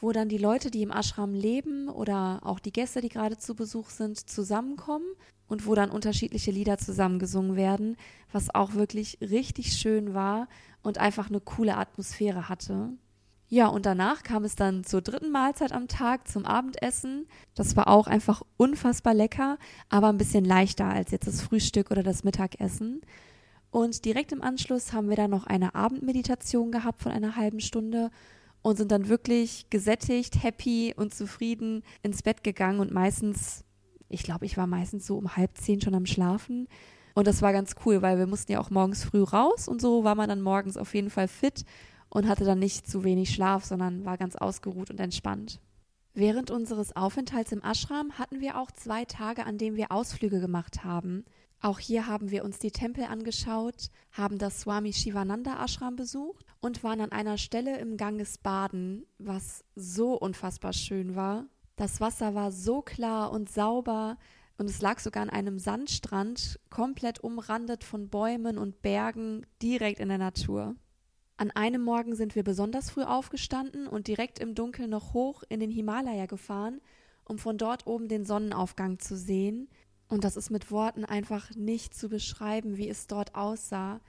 wo 0.00 0.10
dann 0.10 0.28
die 0.28 0.38
Leute, 0.38 0.72
die 0.72 0.82
im 0.82 0.90
Ashram 0.90 1.34
leben 1.34 1.88
oder 1.88 2.40
auch 2.42 2.58
die 2.58 2.72
Gäste, 2.72 3.00
die 3.00 3.10
gerade 3.10 3.38
zu 3.38 3.54
Besuch 3.54 3.90
sind, 3.90 4.18
zusammenkommen 4.18 5.06
und 5.52 5.66
wo 5.66 5.74
dann 5.74 5.90
unterschiedliche 5.90 6.50
Lieder 6.50 6.78
zusammengesungen 6.78 7.56
werden, 7.56 7.98
was 8.32 8.54
auch 8.54 8.72
wirklich 8.72 9.18
richtig 9.20 9.74
schön 9.74 10.14
war 10.14 10.48
und 10.82 10.96
einfach 10.96 11.28
eine 11.28 11.40
coole 11.40 11.76
Atmosphäre 11.76 12.48
hatte. 12.48 12.88
Ja, 13.48 13.66
und 13.66 13.84
danach 13.84 14.22
kam 14.22 14.44
es 14.44 14.56
dann 14.56 14.82
zur 14.82 15.02
dritten 15.02 15.30
Mahlzeit 15.30 15.72
am 15.72 15.88
Tag, 15.88 16.26
zum 16.26 16.46
Abendessen. 16.46 17.26
Das 17.54 17.76
war 17.76 17.88
auch 17.88 18.06
einfach 18.06 18.40
unfassbar 18.56 19.12
lecker, 19.12 19.58
aber 19.90 20.08
ein 20.08 20.16
bisschen 20.16 20.46
leichter 20.46 20.86
als 20.86 21.10
jetzt 21.10 21.26
das 21.26 21.42
Frühstück 21.42 21.90
oder 21.90 22.02
das 22.02 22.24
Mittagessen. 22.24 23.02
Und 23.70 24.06
direkt 24.06 24.32
im 24.32 24.40
Anschluss 24.40 24.94
haben 24.94 25.10
wir 25.10 25.16
dann 25.16 25.30
noch 25.30 25.46
eine 25.46 25.74
Abendmeditation 25.74 26.72
gehabt 26.72 27.02
von 27.02 27.12
einer 27.12 27.36
halben 27.36 27.60
Stunde 27.60 28.10
und 28.62 28.76
sind 28.76 28.90
dann 28.90 29.08
wirklich 29.08 29.66
gesättigt, 29.68 30.42
happy 30.42 30.94
und 30.96 31.12
zufrieden 31.12 31.82
ins 32.02 32.22
Bett 32.22 32.42
gegangen 32.42 32.80
und 32.80 32.90
meistens, 32.90 33.64
ich 34.12 34.22
glaube, 34.22 34.46
ich 34.46 34.56
war 34.56 34.66
meistens 34.66 35.06
so 35.06 35.16
um 35.16 35.36
halb 35.36 35.56
zehn 35.56 35.80
schon 35.80 35.94
am 35.94 36.06
Schlafen 36.06 36.68
Und 37.14 37.26
das 37.26 37.42
war 37.42 37.52
ganz 37.52 37.74
cool, 37.84 38.02
weil 38.02 38.18
wir 38.18 38.26
mussten 38.26 38.52
ja 38.52 38.60
auch 38.60 38.70
morgens 38.70 39.04
früh 39.04 39.22
raus 39.22 39.68
und 39.68 39.80
so 39.80 40.04
war 40.04 40.14
man 40.14 40.28
dann 40.28 40.40
morgens 40.40 40.76
auf 40.76 40.94
jeden 40.94 41.10
Fall 41.10 41.28
fit 41.28 41.64
und 42.08 42.28
hatte 42.28 42.44
dann 42.44 42.58
nicht 42.58 42.86
zu 42.86 43.04
wenig 43.04 43.34
Schlaf, 43.34 43.64
sondern 43.64 44.04
war 44.04 44.16
ganz 44.16 44.36
ausgeruht 44.36 44.90
und 44.90 45.00
entspannt. 45.00 45.60
Während 46.14 46.50
unseres 46.50 46.94
Aufenthalts 46.94 47.52
im 47.52 47.62
Ashram 47.62 48.18
hatten 48.18 48.40
wir 48.40 48.58
auch 48.58 48.70
zwei 48.70 49.04
Tage, 49.06 49.46
an 49.46 49.56
denen 49.56 49.76
wir 49.76 49.90
Ausflüge 49.90 50.40
gemacht 50.40 50.84
haben. 50.84 51.24
Auch 51.60 51.78
hier 51.78 52.06
haben 52.06 52.30
wir 52.30 52.44
uns 52.44 52.58
die 52.58 52.72
Tempel 52.72 53.04
angeschaut, 53.04 53.88
haben 54.10 54.36
das 54.36 54.60
Swami 54.60 54.92
Shivananda 54.92 55.64
Ashram 55.64 55.96
besucht 55.96 56.44
und 56.60 56.82
waren 56.82 57.00
an 57.00 57.12
einer 57.12 57.38
Stelle 57.38 57.78
im 57.78 57.96
Ganges 57.96 58.36
baden, 58.36 59.06
was 59.18 59.64
so 59.74 60.14
unfassbar 60.14 60.72
schön 60.72 61.14
war. 61.14 61.46
Das 61.76 62.00
Wasser 62.00 62.34
war 62.34 62.52
so 62.52 62.82
klar 62.82 63.32
und 63.32 63.50
sauber 63.50 64.18
und 64.58 64.68
es 64.68 64.80
lag 64.82 65.00
sogar 65.00 65.22
an 65.22 65.30
einem 65.30 65.58
Sandstrand, 65.58 66.60
komplett 66.70 67.20
umrandet 67.24 67.84
von 67.84 68.08
Bäumen 68.08 68.58
und 68.58 68.82
Bergen, 68.82 69.46
direkt 69.60 69.98
in 69.98 70.08
der 70.08 70.18
Natur. 70.18 70.76
An 71.36 71.50
einem 71.50 71.82
Morgen 71.82 72.14
sind 72.14 72.34
wir 72.36 72.44
besonders 72.44 72.90
früh 72.90 73.02
aufgestanden 73.02 73.88
und 73.88 74.06
direkt 74.06 74.38
im 74.38 74.54
Dunkeln 74.54 74.90
noch 74.90 75.14
hoch 75.14 75.42
in 75.48 75.60
den 75.60 75.70
Himalaya 75.70 76.26
gefahren, 76.26 76.80
um 77.24 77.38
von 77.38 77.58
dort 77.58 77.86
oben 77.86 78.08
den 78.08 78.24
Sonnenaufgang 78.24 78.98
zu 78.98 79.16
sehen. 79.16 79.68
Und 80.08 80.24
das 80.24 80.36
ist 80.36 80.50
mit 80.50 80.70
Worten 80.70 81.04
einfach 81.04 81.50
nicht 81.56 81.94
zu 81.94 82.08
beschreiben, 82.08 82.76
wie 82.76 82.88
es 82.88 83.06
dort 83.06 83.34
aussah. 83.34 84.00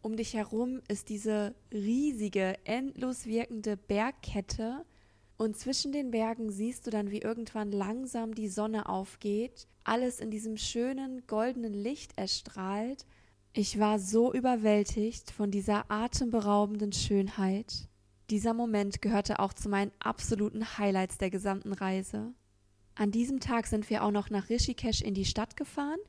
Um 0.00 0.16
dich 0.16 0.34
herum 0.34 0.80
ist 0.88 1.08
diese 1.08 1.54
riesige, 1.72 2.54
endlos 2.64 3.26
wirkende 3.26 3.76
Bergkette, 3.76 4.86
und 5.38 5.56
zwischen 5.56 5.92
den 5.92 6.10
Bergen 6.10 6.50
siehst 6.50 6.86
du 6.86 6.90
dann, 6.90 7.12
wie 7.12 7.20
irgendwann 7.20 7.70
langsam 7.70 8.34
die 8.34 8.48
Sonne 8.48 8.88
aufgeht, 8.88 9.68
alles 9.84 10.18
in 10.18 10.32
diesem 10.32 10.56
schönen 10.56 11.26
goldenen 11.28 11.72
Licht 11.72 12.18
erstrahlt. 12.18 13.06
Ich 13.52 13.78
war 13.78 14.00
so 14.00 14.34
überwältigt 14.34 15.30
von 15.30 15.52
dieser 15.52 15.88
atemberaubenden 15.90 16.92
Schönheit. 16.92 17.88
Dieser 18.30 18.52
Moment 18.52 19.00
gehörte 19.00 19.38
auch 19.38 19.52
zu 19.52 19.68
meinen 19.68 19.92
absoluten 20.00 20.76
Highlights 20.76 21.18
der 21.18 21.30
gesamten 21.30 21.72
Reise. 21.72 22.32
An 22.96 23.12
diesem 23.12 23.38
Tag 23.38 23.68
sind 23.68 23.88
wir 23.90 24.02
auch 24.02 24.10
noch 24.10 24.30
nach 24.30 24.50
Rishikesh 24.50 25.02
in 25.02 25.14
die 25.14 25.24
Stadt 25.24 25.56
gefahren 25.56 26.00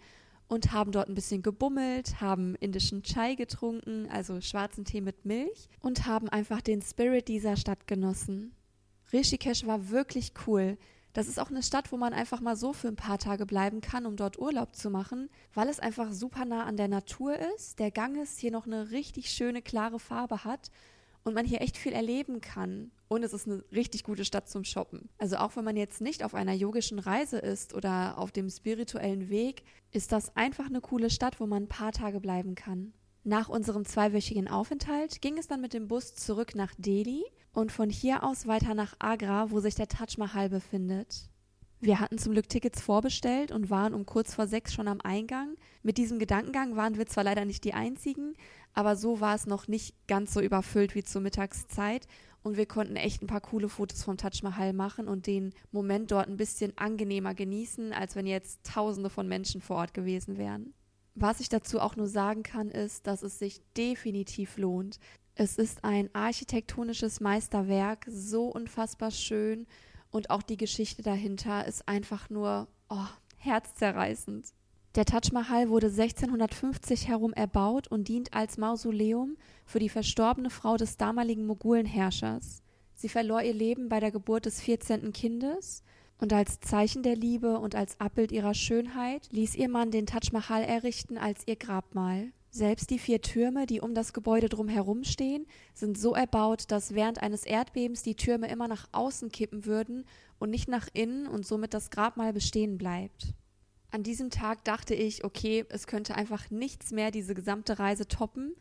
und 0.47 0.71
haben 0.71 0.91
dort 0.91 1.07
ein 1.07 1.13
bisschen 1.13 1.43
gebummelt, 1.43 2.19
haben 2.19 2.55
indischen 2.55 3.03
Chai 3.03 3.35
getrunken, 3.35 4.09
also 4.09 4.41
schwarzen 4.41 4.85
Tee 4.85 5.01
mit 5.01 5.23
Milch 5.23 5.69
und 5.81 6.07
haben 6.07 6.29
einfach 6.29 6.61
den 6.61 6.81
Spirit 6.81 7.27
dieser 7.27 7.57
Stadt 7.57 7.85
genossen. 7.85 8.55
Rishikesh 9.11 9.65
war 9.65 9.89
wirklich 9.89 10.33
cool. 10.47 10.77
Das 11.13 11.27
ist 11.27 11.39
auch 11.39 11.49
eine 11.49 11.63
Stadt, 11.63 11.91
wo 11.91 11.97
man 11.97 12.13
einfach 12.13 12.39
mal 12.39 12.55
so 12.55 12.71
für 12.71 12.87
ein 12.87 12.95
paar 12.95 13.17
Tage 13.17 13.45
bleiben 13.45 13.81
kann, 13.81 14.05
um 14.05 14.15
dort 14.15 14.37
Urlaub 14.37 14.75
zu 14.75 14.91
machen, 14.91 15.29
weil 15.53 15.67
es 15.67 15.79
einfach 15.79 16.11
super 16.11 16.45
nah 16.45 16.65
an 16.65 16.77
der 16.77 16.87
Natur 16.87 17.35
ist. 17.55 17.79
Der 17.79 17.89
Ganges 17.89 18.37
hier 18.37 18.51
noch 18.51 18.67
eine 18.67 18.91
richtig 18.91 19.31
schöne, 19.31 19.61
klare 19.61 19.99
Farbe 19.99 20.43
hat 20.43 20.69
und 21.23 21.33
man 21.33 21.45
hier 21.45 21.61
echt 21.61 21.77
viel 21.77 21.93
erleben 21.93 22.41
kann. 22.41 22.91
Und 23.07 23.23
es 23.23 23.33
ist 23.33 23.47
eine 23.47 23.63
richtig 23.71 24.03
gute 24.03 24.23
Stadt 24.23 24.47
zum 24.47 24.63
Shoppen. 24.63 25.09
Also 25.17 25.37
auch 25.37 25.55
wenn 25.55 25.65
man 25.65 25.77
jetzt 25.77 25.99
nicht 25.99 26.23
auf 26.23 26.35
einer 26.35 26.53
yogischen 26.53 26.99
Reise 26.99 27.39
ist 27.39 27.73
oder 27.73 28.19
auf 28.19 28.31
dem 28.31 28.49
spirituellen 28.49 29.29
Weg, 29.29 29.63
ist 29.91 30.11
das 30.11 30.35
einfach 30.37 30.67
eine 30.67 30.79
coole 30.79 31.09
Stadt, 31.09 31.39
wo 31.39 31.47
man 31.47 31.63
ein 31.63 31.67
paar 31.67 31.91
Tage 31.91 32.19
bleiben 32.19 32.53
kann. 32.53 32.93
Nach 33.23 33.49
unserem 33.49 33.83
zweiwöchigen 33.83 34.47
Aufenthalt 34.47 35.21
ging 35.21 35.39
es 35.39 35.47
dann 35.47 35.59
mit 35.59 35.73
dem 35.73 35.87
Bus 35.87 36.13
zurück 36.13 36.53
nach 36.55 36.73
Delhi 36.77 37.23
und 37.53 37.71
von 37.71 37.89
hier 37.89 38.23
aus 38.23 38.47
weiter 38.47 38.73
nach 38.73 38.95
Agra, 38.99 39.51
wo 39.51 39.59
sich 39.59 39.75
der 39.75 39.87
Taj 39.87 40.17
Mahal 40.17 40.49
befindet. 40.49 41.29
Wir 41.81 41.99
hatten 42.01 42.17
zum 42.17 42.33
Glück 42.33 42.49
Tickets 42.49 42.81
vorbestellt 42.81 43.51
und 43.51 43.69
waren 43.69 43.93
um 43.93 44.05
kurz 44.05 44.33
vor 44.33 44.47
sechs 44.47 44.73
schon 44.73 44.89
am 44.89 44.99
Eingang. 45.01 45.55
Mit 45.81 45.97
diesem 45.97 46.19
Gedankengang 46.19 46.75
waren 46.75 46.97
wir 46.97 47.05
zwar 47.05 47.23
leider 47.23 47.45
nicht 47.45 47.63
die 47.63 47.73
einzigen, 47.73 48.33
aber 48.73 48.97
so 48.97 49.21
war 49.21 49.35
es 49.35 49.45
noch 49.45 49.69
nicht 49.69 49.95
ganz 50.07 50.33
so 50.33 50.41
überfüllt 50.41 50.93
wie 50.93 51.03
zur 51.03 51.21
Mittagszeit 51.21 52.05
und 52.43 52.57
wir 52.57 52.65
konnten 52.65 52.95
echt 52.95 53.21
ein 53.21 53.27
paar 53.27 53.41
coole 53.41 53.69
Fotos 53.69 54.03
vom 54.03 54.17
Taj 54.17 54.41
Mahal 54.43 54.73
machen 54.73 55.07
und 55.07 55.27
den 55.27 55.53
Moment 55.71 56.11
dort 56.11 56.27
ein 56.27 56.37
bisschen 56.37 56.77
angenehmer 56.77 57.33
genießen, 57.33 57.93
als 57.93 58.15
wenn 58.15 58.27
jetzt 58.27 58.65
Tausende 58.65 59.09
von 59.09 59.27
Menschen 59.27 59.61
vor 59.61 59.77
Ort 59.77 59.93
gewesen 59.93 60.37
wären. 60.37 60.73
Was 61.15 61.39
ich 61.39 61.49
dazu 61.49 61.79
auch 61.79 61.95
nur 61.95 62.07
sagen 62.07 62.43
kann, 62.43 62.69
ist, 62.71 63.07
dass 63.07 63.23
es 63.23 63.39
sich 63.39 63.61
definitiv 63.75 64.57
lohnt. 64.57 64.99
Es 65.41 65.57
ist 65.57 65.85
ein 65.85 66.13
architektonisches 66.13 67.21
Meisterwerk, 67.21 68.05
so 68.09 68.47
unfassbar 68.47 69.09
schön 69.09 69.67
und 70.11 70.31
auch 70.31 70.41
die 70.41 70.57
Geschichte 70.57 71.01
dahinter 71.01 71.65
ist 71.65 71.87
einfach 71.87 72.29
nur 72.29 72.67
oh, 72.89 73.07
herzzerreißend. 73.37 74.47
Der 74.95 75.05
Taj 75.05 75.31
Mahal 75.31 75.69
wurde 75.69 75.87
1650 75.87 77.07
herum 77.07 77.31
erbaut 77.31 77.87
und 77.87 78.09
dient 78.09 78.33
als 78.33 78.57
Mausoleum 78.57 79.37
für 79.65 79.79
die 79.79 79.87
verstorbene 79.87 80.49
Frau 80.49 80.75
des 80.75 80.97
damaligen 80.97 81.45
Mogulenherrschers. 81.45 82.61
Sie 82.93 83.07
verlor 83.07 83.41
ihr 83.41 83.53
Leben 83.53 83.87
bei 83.87 84.01
der 84.01 84.11
Geburt 84.11 84.45
des 84.45 84.59
14. 84.59 85.13
Kindes 85.13 85.83
und 86.17 86.33
als 86.33 86.59
Zeichen 86.59 87.01
der 87.01 87.15
Liebe 87.15 87.59
und 87.59 87.75
als 87.75 87.97
Abbild 88.01 88.33
ihrer 88.33 88.53
Schönheit 88.53 89.29
ließ 89.31 89.55
ihr 89.55 89.69
Mann 89.69 89.89
den 89.89 90.05
Taj 90.05 90.33
Mahal 90.33 90.63
errichten 90.63 91.17
als 91.17 91.47
ihr 91.47 91.55
Grabmal. 91.55 92.33
Selbst 92.51 92.89
die 92.89 92.99
vier 92.99 93.21
Türme, 93.21 93.67
die 93.67 93.79
um 93.79 93.93
das 93.93 94.11
Gebäude 94.11 94.49
drumherum 94.49 95.03
stehen, 95.03 95.45
sind 95.73 95.99
so 95.99 96.15
erbaut, 96.15 96.63
dass 96.69 96.95
während 96.95 97.21
eines 97.21 97.43
Erdbebens 97.43 98.01
die 98.01 98.15
Türme 98.15 98.49
immer 98.49 98.67
nach 98.67 98.87
außen 98.91 99.31
kippen 99.31 99.65
würden 99.65 100.05
und 100.39 100.49
nicht 100.49 100.67
nach 100.67 100.87
innen 100.93 101.27
und 101.27 101.45
somit 101.45 101.73
das 101.73 101.91
Grabmal 101.91 102.33
bestehen 102.33 102.77
bleibt. 102.77 103.33
An 103.91 104.03
diesem 104.03 104.29
Tag 104.29 104.63
dachte 104.63 104.95
ich, 104.95 105.23
okay, 105.23 105.65
es 105.69 105.87
könnte 105.87 106.15
einfach 106.15 106.49
nichts 106.49 106.91
mehr 106.91 107.11
diese 107.11 107.35
gesamte 107.35 107.77
Reise 107.79 108.07
toppen. 108.07 108.55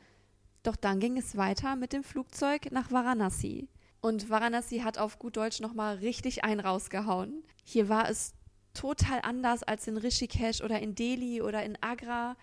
Doch 0.63 0.77
dann 0.77 1.01
ging 1.01 1.17
es 1.17 1.37
weiter 1.37 1.77
mit 1.77 1.93
dem 1.93 2.03
Flugzeug 2.03 2.71
nach 2.73 2.91
Varanasi. 2.91 3.69
Und 4.01 4.31
Varanasi 4.31 4.81
hat 4.81 4.99
auf 4.99 5.19
gut 5.19 5.37
Deutsch 5.37 5.61
nochmal 5.61 5.97
richtig 5.97 6.45
einen 6.45 6.61
rausgehauen. 6.61 7.43
Hier 7.65 7.89
war 7.89 8.09
es 8.09 8.33
total 8.75 9.21
anders 9.23 9.63
als 9.63 9.87
in 9.87 9.97
Rishikesh 9.97 10.63
oder 10.63 10.81
in 10.81 10.95
Delhi 10.95 11.43
oder 11.43 11.63
in 11.63 11.77
Agra. 11.83 12.37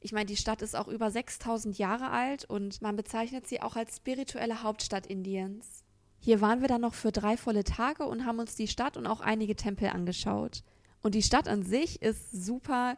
Ich 0.00 0.12
meine, 0.12 0.26
die 0.26 0.36
Stadt 0.36 0.62
ist 0.62 0.74
auch 0.74 0.88
über 0.88 1.10
6000 1.10 1.78
Jahre 1.78 2.10
alt 2.10 2.46
und 2.46 2.80
man 2.80 2.96
bezeichnet 2.96 3.46
sie 3.46 3.60
auch 3.60 3.76
als 3.76 3.96
spirituelle 3.96 4.62
Hauptstadt 4.62 5.06
Indiens. 5.06 5.84
Hier 6.18 6.40
waren 6.40 6.62
wir 6.62 6.68
dann 6.68 6.80
noch 6.80 6.94
für 6.94 7.12
drei 7.12 7.36
volle 7.36 7.64
Tage 7.64 8.06
und 8.06 8.24
haben 8.24 8.38
uns 8.38 8.54
die 8.54 8.68
Stadt 8.68 8.96
und 8.96 9.06
auch 9.06 9.20
einige 9.20 9.56
Tempel 9.56 9.88
angeschaut. 9.88 10.62
Und 11.02 11.14
die 11.14 11.22
Stadt 11.22 11.48
an 11.48 11.62
sich 11.62 12.00
ist 12.02 12.30
super 12.30 12.96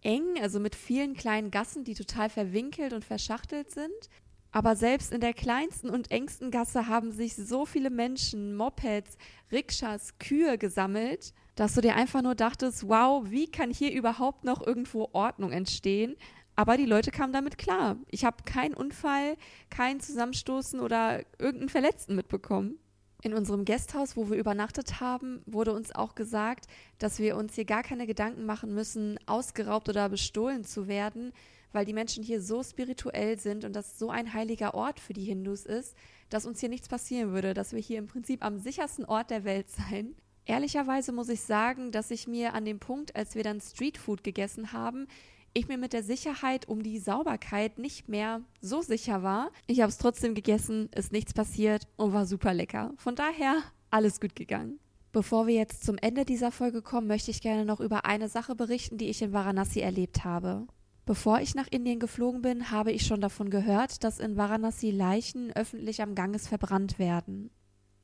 eng, 0.00 0.40
also 0.40 0.60
mit 0.60 0.76
vielen 0.76 1.14
kleinen 1.14 1.50
Gassen, 1.50 1.84
die 1.84 1.94
total 1.94 2.30
verwinkelt 2.30 2.92
und 2.92 3.04
verschachtelt 3.04 3.70
sind. 3.70 4.08
Aber 4.52 4.76
selbst 4.76 5.12
in 5.12 5.20
der 5.20 5.34
kleinsten 5.34 5.90
und 5.90 6.12
engsten 6.12 6.52
Gasse 6.52 6.86
haben 6.86 7.10
sich 7.10 7.34
so 7.34 7.66
viele 7.66 7.90
Menschen, 7.90 8.54
Mopeds, 8.54 9.16
Rikschas, 9.50 10.18
Kühe 10.18 10.58
gesammelt, 10.58 11.32
dass 11.56 11.74
du 11.74 11.80
dir 11.80 11.96
einfach 11.96 12.22
nur 12.22 12.36
dachtest, 12.36 12.88
wow, 12.88 13.24
wie 13.28 13.50
kann 13.50 13.72
hier 13.72 13.92
überhaupt 13.92 14.44
noch 14.44 14.64
irgendwo 14.64 15.08
Ordnung 15.12 15.50
entstehen? 15.50 16.14
Aber 16.56 16.76
die 16.76 16.86
Leute 16.86 17.10
kamen 17.10 17.32
damit 17.32 17.58
klar. 17.58 17.96
Ich 18.10 18.24
habe 18.24 18.44
keinen 18.44 18.74
Unfall, 18.74 19.36
kein 19.70 20.00
Zusammenstoßen 20.00 20.80
oder 20.80 21.24
irgendeinen 21.38 21.68
Verletzten 21.68 22.14
mitbekommen. 22.14 22.78
In 23.22 23.32
unserem 23.32 23.64
Gasthaus, 23.64 24.16
wo 24.16 24.28
wir 24.28 24.36
übernachtet 24.36 25.00
haben, 25.00 25.42
wurde 25.46 25.72
uns 25.72 25.94
auch 25.94 26.14
gesagt, 26.14 26.66
dass 26.98 27.18
wir 27.18 27.36
uns 27.36 27.54
hier 27.54 27.64
gar 27.64 27.82
keine 27.82 28.06
Gedanken 28.06 28.44
machen 28.44 28.74
müssen, 28.74 29.18
ausgeraubt 29.26 29.88
oder 29.88 30.10
bestohlen 30.10 30.62
zu 30.62 30.88
werden, 30.88 31.32
weil 31.72 31.86
die 31.86 31.94
Menschen 31.94 32.22
hier 32.22 32.40
so 32.40 32.62
spirituell 32.62 33.38
sind 33.38 33.64
und 33.64 33.74
das 33.74 33.98
so 33.98 34.10
ein 34.10 34.34
heiliger 34.34 34.74
Ort 34.74 35.00
für 35.00 35.14
die 35.14 35.24
Hindus 35.24 35.64
ist, 35.64 35.96
dass 36.28 36.46
uns 36.46 36.60
hier 36.60 36.68
nichts 36.68 36.88
passieren 36.88 37.32
würde, 37.32 37.54
dass 37.54 37.72
wir 37.72 37.80
hier 37.80 37.98
im 37.98 38.06
Prinzip 38.06 38.44
am 38.44 38.58
sichersten 38.58 39.06
Ort 39.06 39.30
der 39.30 39.44
Welt 39.44 39.70
sein. 39.70 40.14
Ehrlicherweise 40.44 41.10
muss 41.10 41.30
ich 41.30 41.40
sagen, 41.40 41.90
dass 41.90 42.10
ich 42.10 42.28
mir 42.28 42.52
an 42.52 42.66
dem 42.66 42.78
Punkt, 42.78 43.16
als 43.16 43.34
wir 43.34 43.42
dann 43.42 43.60
Streetfood 43.60 44.22
gegessen 44.22 44.72
haben, 44.72 45.06
ich 45.54 45.68
mir 45.68 45.78
mit 45.78 45.92
der 45.92 46.02
Sicherheit 46.02 46.68
um 46.68 46.82
die 46.82 46.98
Sauberkeit 46.98 47.78
nicht 47.78 48.08
mehr 48.08 48.42
so 48.60 48.82
sicher 48.82 49.22
war. 49.22 49.50
Ich 49.66 49.80
habe 49.80 49.90
es 49.90 49.98
trotzdem 49.98 50.34
gegessen, 50.34 50.88
ist 50.94 51.12
nichts 51.12 51.32
passiert 51.32 51.86
und 51.96 52.12
war 52.12 52.26
super 52.26 52.52
lecker. 52.52 52.92
Von 52.96 53.14
daher 53.14 53.62
alles 53.90 54.20
gut 54.20 54.34
gegangen. 54.34 54.80
Bevor 55.12 55.46
wir 55.46 55.54
jetzt 55.54 55.84
zum 55.84 55.96
Ende 55.96 56.24
dieser 56.24 56.50
Folge 56.50 56.82
kommen, 56.82 57.06
möchte 57.06 57.30
ich 57.30 57.40
gerne 57.40 57.64
noch 57.64 57.78
über 57.78 58.04
eine 58.04 58.28
Sache 58.28 58.56
berichten, 58.56 58.98
die 58.98 59.08
ich 59.08 59.22
in 59.22 59.32
Varanasi 59.32 59.78
erlebt 59.78 60.24
habe. 60.24 60.66
Bevor 61.06 61.38
ich 61.40 61.54
nach 61.54 61.68
Indien 61.70 62.00
geflogen 62.00 62.42
bin, 62.42 62.72
habe 62.72 62.90
ich 62.90 63.06
schon 63.06 63.20
davon 63.20 63.50
gehört, 63.50 64.02
dass 64.02 64.18
in 64.18 64.36
Varanasi 64.36 64.90
Leichen 64.90 65.52
öffentlich 65.52 66.02
am 66.02 66.16
Ganges 66.16 66.48
verbrannt 66.48 66.98
werden. 66.98 67.50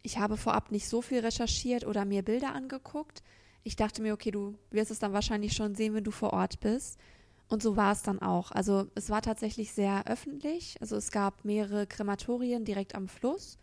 Ich 0.02 0.19
habe 0.19 0.37
vorab 0.37 0.71
nicht 0.71 0.88
so 0.88 1.02
viel 1.02 1.19
recherchiert 1.19 1.85
oder 1.85 2.04
mir 2.04 2.23
Bilder 2.23 2.54
angeguckt. 2.54 3.23
Ich 3.64 3.75
dachte 3.75 4.02
mir, 4.02 4.14
okay, 4.14 4.30
du 4.30 4.54
wirst 4.71 4.90
es 4.90 4.99
dann 4.99 5.12
wahrscheinlich 5.12 5.54
schon 5.54 5.75
sehen, 5.75 5.95
wenn 5.95 6.04
du 6.04 6.11
vor 6.11 6.33
Ort 6.33 6.61
bist. 6.61 6.99
Und 7.50 7.62
so 7.62 7.76
war 7.76 7.92
es 7.92 8.02
dann 8.02 8.23
auch. 8.23 8.52
Also 8.52 8.87
es 8.95 9.11
war 9.11 9.23
tatsächlich 9.23 9.73
sehr 9.73 10.07
öffentlich. 10.07 10.76
Also 10.80 10.97
es 10.97 11.11
gab 11.11 11.45
mehrere 11.45 11.87
Krematorien 11.87 12.64
direkt 12.64 12.95
am 12.95 13.09
Fluss. 13.09 13.59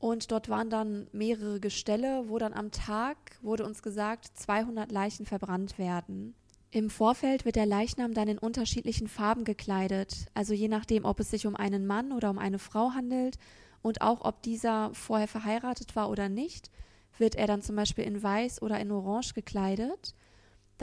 Und 0.00 0.32
dort 0.32 0.48
waren 0.48 0.68
dann 0.68 1.06
mehrere 1.12 1.60
Gestelle, 1.60 2.24
wo 2.28 2.38
dann 2.38 2.52
am 2.52 2.72
Tag, 2.72 3.16
wurde 3.40 3.64
uns 3.64 3.82
gesagt, 3.84 4.26
200 4.34 4.90
Leichen 4.90 5.24
verbrannt 5.24 5.78
werden. 5.78 6.34
Im 6.72 6.90
Vorfeld 6.90 7.44
wird 7.44 7.54
der 7.54 7.66
Leichnam 7.66 8.12
dann 8.12 8.26
in 8.26 8.38
unterschiedlichen 8.38 9.06
Farben 9.06 9.44
gekleidet, 9.44 10.26
also 10.32 10.54
je 10.54 10.68
nachdem, 10.68 11.04
ob 11.04 11.20
es 11.20 11.30
sich 11.30 11.46
um 11.46 11.54
einen 11.54 11.86
Mann 11.86 12.12
oder 12.12 12.30
um 12.30 12.38
eine 12.38 12.58
Frau 12.58 12.92
handelt 12.94 13.38
und 13.82 14.00
auch 14.00 14.24
ob 14.24 14.42
dieser 14.42 14.92
vorher 14.94 15.28
verheiratet 15.28 15.94
war 15.94 16.08
oder 16.08 16.30
nicht, 16.30 16.70
wird 17.18 17.34
er 17.34 17.46
dann 17.46 17.60
zum 17.60 17.76
Beispiel 17.76 18.04
in 18.04 18.22
Weiß 18.22 18.62
oder 18.62 18.80
in 18.80 18.90
Orange 18.90 19.34
gekleidet, 19.34 20.14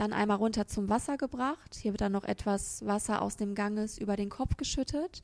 dann 0.00 0.12
einmal 0.14 0.38
runter 0.38 0.66
zum 0.66 0.88
Wasser 0.88 1.18
gebracht, 1.18 1.74
hier 1.74 1.92
wird 1.92 2.00
dann 2.00 2.12
noch 2.12 2.24
etwas 2.24 2.84
Wasser 2.86 3.20
aus 3.20 3.36
dem 3.36 3.54
Ganges 3.54 3.98
über 3.98 4.16
den 4.16 4.30
Kopf 4.30 4.56
geschüttet 4.56 5.22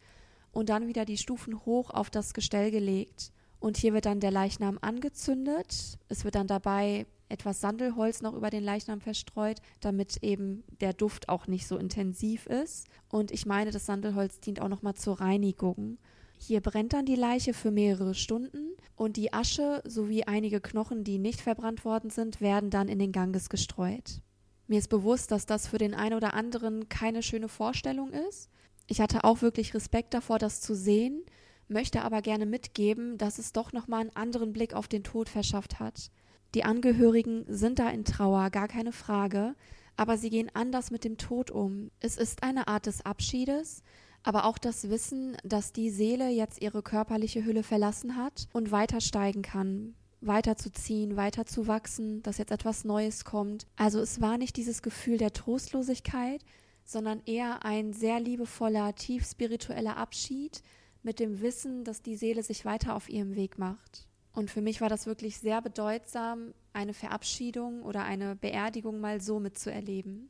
und 0.52 0.68
dann 0.68 0.86
wieder 0.86 1.04
die 1.04 1.16
Stufen 1.16 1.64
hoch 1.64 1.90
auf 1.90 2.10
das 2.10 2.34
Gestell 2.34 2.70
gelegt. 2.70 3.32
Und 3.58 3.78
hier 3.78 3.94
wird 3.94 4.04
dann 4.04 4.20
der 4.20 4.30
Leichnam 4.30 4.78
angezündet. 4.80 5.98
Es 6.08 6.24
wird 6.24 6.34
dann 6.34 6.46
dabei 6.46 7.06
etwas 7.30 7.60
Sandelholz 7.60 8.20
noch 8.20 8.34
über 8.34 8.50
den 8.50 8.62
Leichnam 8.62 9.00
verstreut, 9.00 9.62
damit 9.80 10.22
eben 10.22 10.62
der 10.80 10.92
Duft 10.92 11.30
auch 11.30 11.46
nicht 11.46 11.66
so 11.66 11.78
intensiv 11.78 12.46
ist. 12.46 12.86
Und 13.08 13.30
ich 13.30 13.46
meine, 13.46 13.70
das 13.70 13.86
Sandelholz 13.86 14.40
dient 14.40 14.60
auch 14.60 14.68
nochmal 14.68 14.94
zur 14.94 15.20
Reinigung. 15.20 15.96
Hier 16.38 16.60
brennt 16.60 16.92
dann 16.92 17.06
die 17.06 17.16
Leiche 17.16 17.54
für 17.54 17.70
mehrere 17.70 18.14
Stunden 18.14 18.76
und 18.94 19.16
die 19.16 19.32
Asche 19.32 19.82
sowie 19.86 20.24
einige 20.24 20.60
Knochen, 20.60 21.02
die 21.02 21.18
nicht 21.18 21.40
verbrannt 21.40 21.86
worden 21.86 22.10
sind, 22.10 22.42
werden 22.42 22.68
dann 22.68 22.88
in 22.88 22.98
den 22.98 23.12
Ganges 23.12 23.48
gestreut. 23.48 24.20
Mir 24.68 24.78
ist 24.78 24.88
bewusst, 24.88 25.30
dass 25.30 25.46
das 25.46 25.68
für 25.68 25.78
den 25.78 25.94
einen 25.94 26.14
oder 26.14 26.34
anderen 26.34 26.88
keine 26.88 27.22
schöne 27.22 27.48
Vorstellung 27.48 28.12
ist. 28.12 28.50
Ich 28.88 29.00
hatte 29.00 29.24
auch 29.24 29.42
wirklich 29.42 29.74
Respekt 29.74 30.14
davor, 30.14 30.38
das 30.38 30.60
zu 30.60 30.74
sehen, 30.74 31.24
möchte 31.68 32.02
aber 32.02 32.22
gerne 32.22 32.46
mitgeben, 32.46 33.18
dass 33.18 33.38
es 33.38 33.52
doch 33.52 33.72
nochmal 33.72 34.02
einen 34.02 34.16
anderen 34.16 34.52
Blick 34.52 34.74
auf 34.74 34.88
den 34.88 35.04
Tod 35.04 35.28
verschafft 35.28 35.78
hat. 35.78 36.10
Die 36.54 36.64
Angehörigen 36.64 37.44
sind 37.48 37.78
da 37.78 37.90
in 37.90 38.04
Trauer, 38.04 38.50
gar 38.50 38.68
keine 38.68 38.92
Frage, 38.92 39.54
aber 39.96 40.18
sie 40.18 40.30
gehen 40.30 40.50
anders 40.54 40.90
mit 40.90 41.04
dem 41.04 41.16
Tod 41.16 41.50
um. 41.50 41.90
Es 42.00 42.16
ist 42.16 42.42
eine 42.42 42.68
Art 42.68 42.86
des 42.86 43.04
Abschiedes, 43.04 43.82
aber 44.22 44.44
auch 44.44 44.58
das 44.58 44.90
Wissen, 44.90 45.36
dass 45.44 45.72
die 45.72 45.90
Seele 45.90 46.28
jetzt 46.28 46.60
ihre 46.60 46.82
körperliche 46.82 47.44
Hülle 47.44 47.62
verlassen 47.62 48.16
hat 48.16 48.48
und 48.52 48.72
weiter 48.72 49.00
steigen 49.00 49.42
kann, 49.42 49.94
weiterzuziehen, 50.20 51.16
weiter 51.16 51.46
zu 51.46 51.66
wachsen, 51.66 52.22
dass 52.22 52.38
jetzt 52.38 52.52
etwas 52.52 52.84
Neues 52.84 53.24
kommt. 53.24 53.66
Also 53.76 54.00
es 54.00 54.20
war 54.20 54.38
nicht 54.38 54.56
dieses 54.56 54.82
Gefühl 54.82 55.18
der 55.18 55.32
Trostlosigkeit, 55.32 56.42
sondern 56.84 57.22
eher 57.26 57.64
ein 57.64 57.92
sehr 57.92 58.20
liebevoller, 58.20 58.94
tief 58.94 59.26
spiritueller 59.26 59.96
Abschied 59.96 60.62
mit 61.02 61.20
dem 61.20 61.40
Wissen, 61.40 61.84
dass 61.84 62.02
die 62.02 62.16
Seele 62.16 62.42
sich 62.42 62.64
weiter 62.64 62.94
auf 62.94 63.08
ihrem 63.08 63.36
Weg 63.36 63.58
macht. 63.58 64.08
Und 64.32 64.50
für 64.50 64.60
mich 64.60 64.80
war 64.80 64.88
das 64.88 65.06
wirklich 65.06 65.38
sehr 65.38 65.62
bedeutsam, 65.62 66.52
eine 66.72 66.92
Verabschiedung 66.92 67.82
oder 67.82 68.04
eine 68.04 68.36
Beerdigung 68.36 69.00
mal 69.00 69.20
so 69.20 69.40
mitzuerleben. 69.40 70.28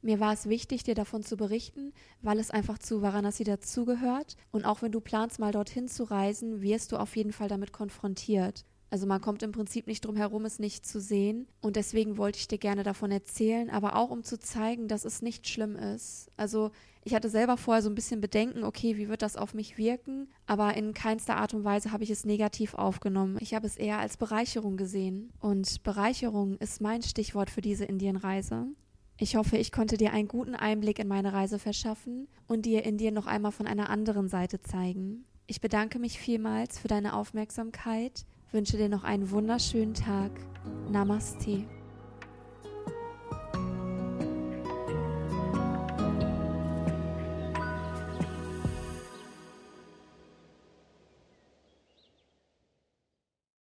Mir 0.00 0.20
war 0.20 0.32
es 0.32 0.48
wichtig, 0.48 0.82
dir 0.82 0.94
davon 0.94 1.22
zu 1.22 1.36
berichten, 1.36 1.92
weil 2.20 2.38
es 2.38 2.50
einfach 2.50 2.78
zu 2.78 3.02
Varanasi 3.02 3.44
dazugehört. 3.44 4.36
Und 4.50 4.64
auch 4.64 4.82
wenn 4.82 4.92
du 4.92 5.00
planst, 5.00 5.38
mal 5.38 5.52
dorthin 5.52 5.88
zu 5.88 6.04
reisen, 6.04 6.60
wirst 6.60 6.92
du 6.92 6.98
auf 6.98 7.16
jeden 7.16 7.32
Fall 7.32 7.48
damit 7.48 7.72
konfrontiert. 7.72 8.64
Also 8.90 9.06
man 9.06 9.20
kommt 9.20 9.42
im 9.42 9.52
Prinzip 9.52 9.86
nicht 9.86 10.04
drum 10.04 10.16
herum, 10.16 10.44
es 10.44 10.58
nicht 10.58 10.86
zu 10.86 11.00
sehen. 11.00 11.48
Und 11.60 11.76
deswegen 11.76 12.16
wollte 12.16 12.38
ich 12.38 12.48
dir 12.48 12.58
gerne 12.58 12.82
davon 12.82 13.10
erzählen, 13.10 13.70
aber 13.70 13.96
auch 13.96 14.10
um 14.10 14.22
zu 14.22 14.38
zeigen, 14.38 14.88
dass 14.88 15.04
es 15.04 15.22
nicht 15.22 15.48
schlimm 15.48 15.76
ist. 15.76 16.30
Also 16.36 16.70
ich 17.02 17.14
hatte 17.14 17.28
selber 17.28 17.56
vorher 17.56 17.82
so 17.82 17.90
ein 17.90 17.94
bisschen 17.94 18.20
Bedenken, 18.20 18.64
okay, 18.64 18.96
wie 18.96 19.08
wird 19.08 19.20
das 19.20 19.36
auf 19.36 19.52
mich 19.52 19.76
wirken? 19.76 20.28
Aber 20.46 20.74
in 20.74 20.94
keinster 20.94 21.36
Art 21.36 21.52
und 21.52 21.64
Weise 21.64 21.92
habe 21.92 22.04
ich 22.04 22.10
es 22.10 22.24
negativ 22.24 22.74
aufgenommen. 22.74 23.36
Ich 23.40 23.52
habe 23.52 23.66
es 23.66 23.76
eher 23.76 23.98
als 23.98 24.16
Bereicherung 24.16 24.76
gesehen. 24.76 25.32
Und 25.38 25.82
Bereicherung 25.82 26.56
ist 26.58 26.80
mein 26.80 27.02
Stichwort 27.02 27.50
für 27.50 27.60
diese 27.60 27.84
Indienreise. 27.84 28.68
Ich 29.18 29.36
hoffe, 29.36 29.58
ich 29.58 29.70
konnte 29.70 29.96
dir 29.96 30.12
einen 30.12 30.28
guten 30.28 30.54
Einblick 30.54 30.98
in 30.98 31.06
meine 31.06 31.32
Reise 31.32 31.58
verschaffen 31.58 32.26
und 32.48 32.64
dir 32.66 32.84
Indien 32.84 33.14
noch 33.14 33.26
einmal 33.26 33.52
von 33.52 33.66
einer 33.66 33.90
anderen 33.90 34.28
Seite 34.28 34.60
zeigen. 34.60 35.24
Ich 35.46 35.60
bedanke 35.60 35.98
mich 35.98 36.18
vielmals 36.18 36.78
für 36.78 36.88
deine 36.88 37.14
Aufmerksamkeit 37.14 38.24
wünsche 38.54 38.76
dir 38.76 38.88
noch 38.88 39.02
einen 39.04 39.30
wunderschönen 39.30 39.94
Tag. 39.94 40.30
Namaste. 40.88 41.64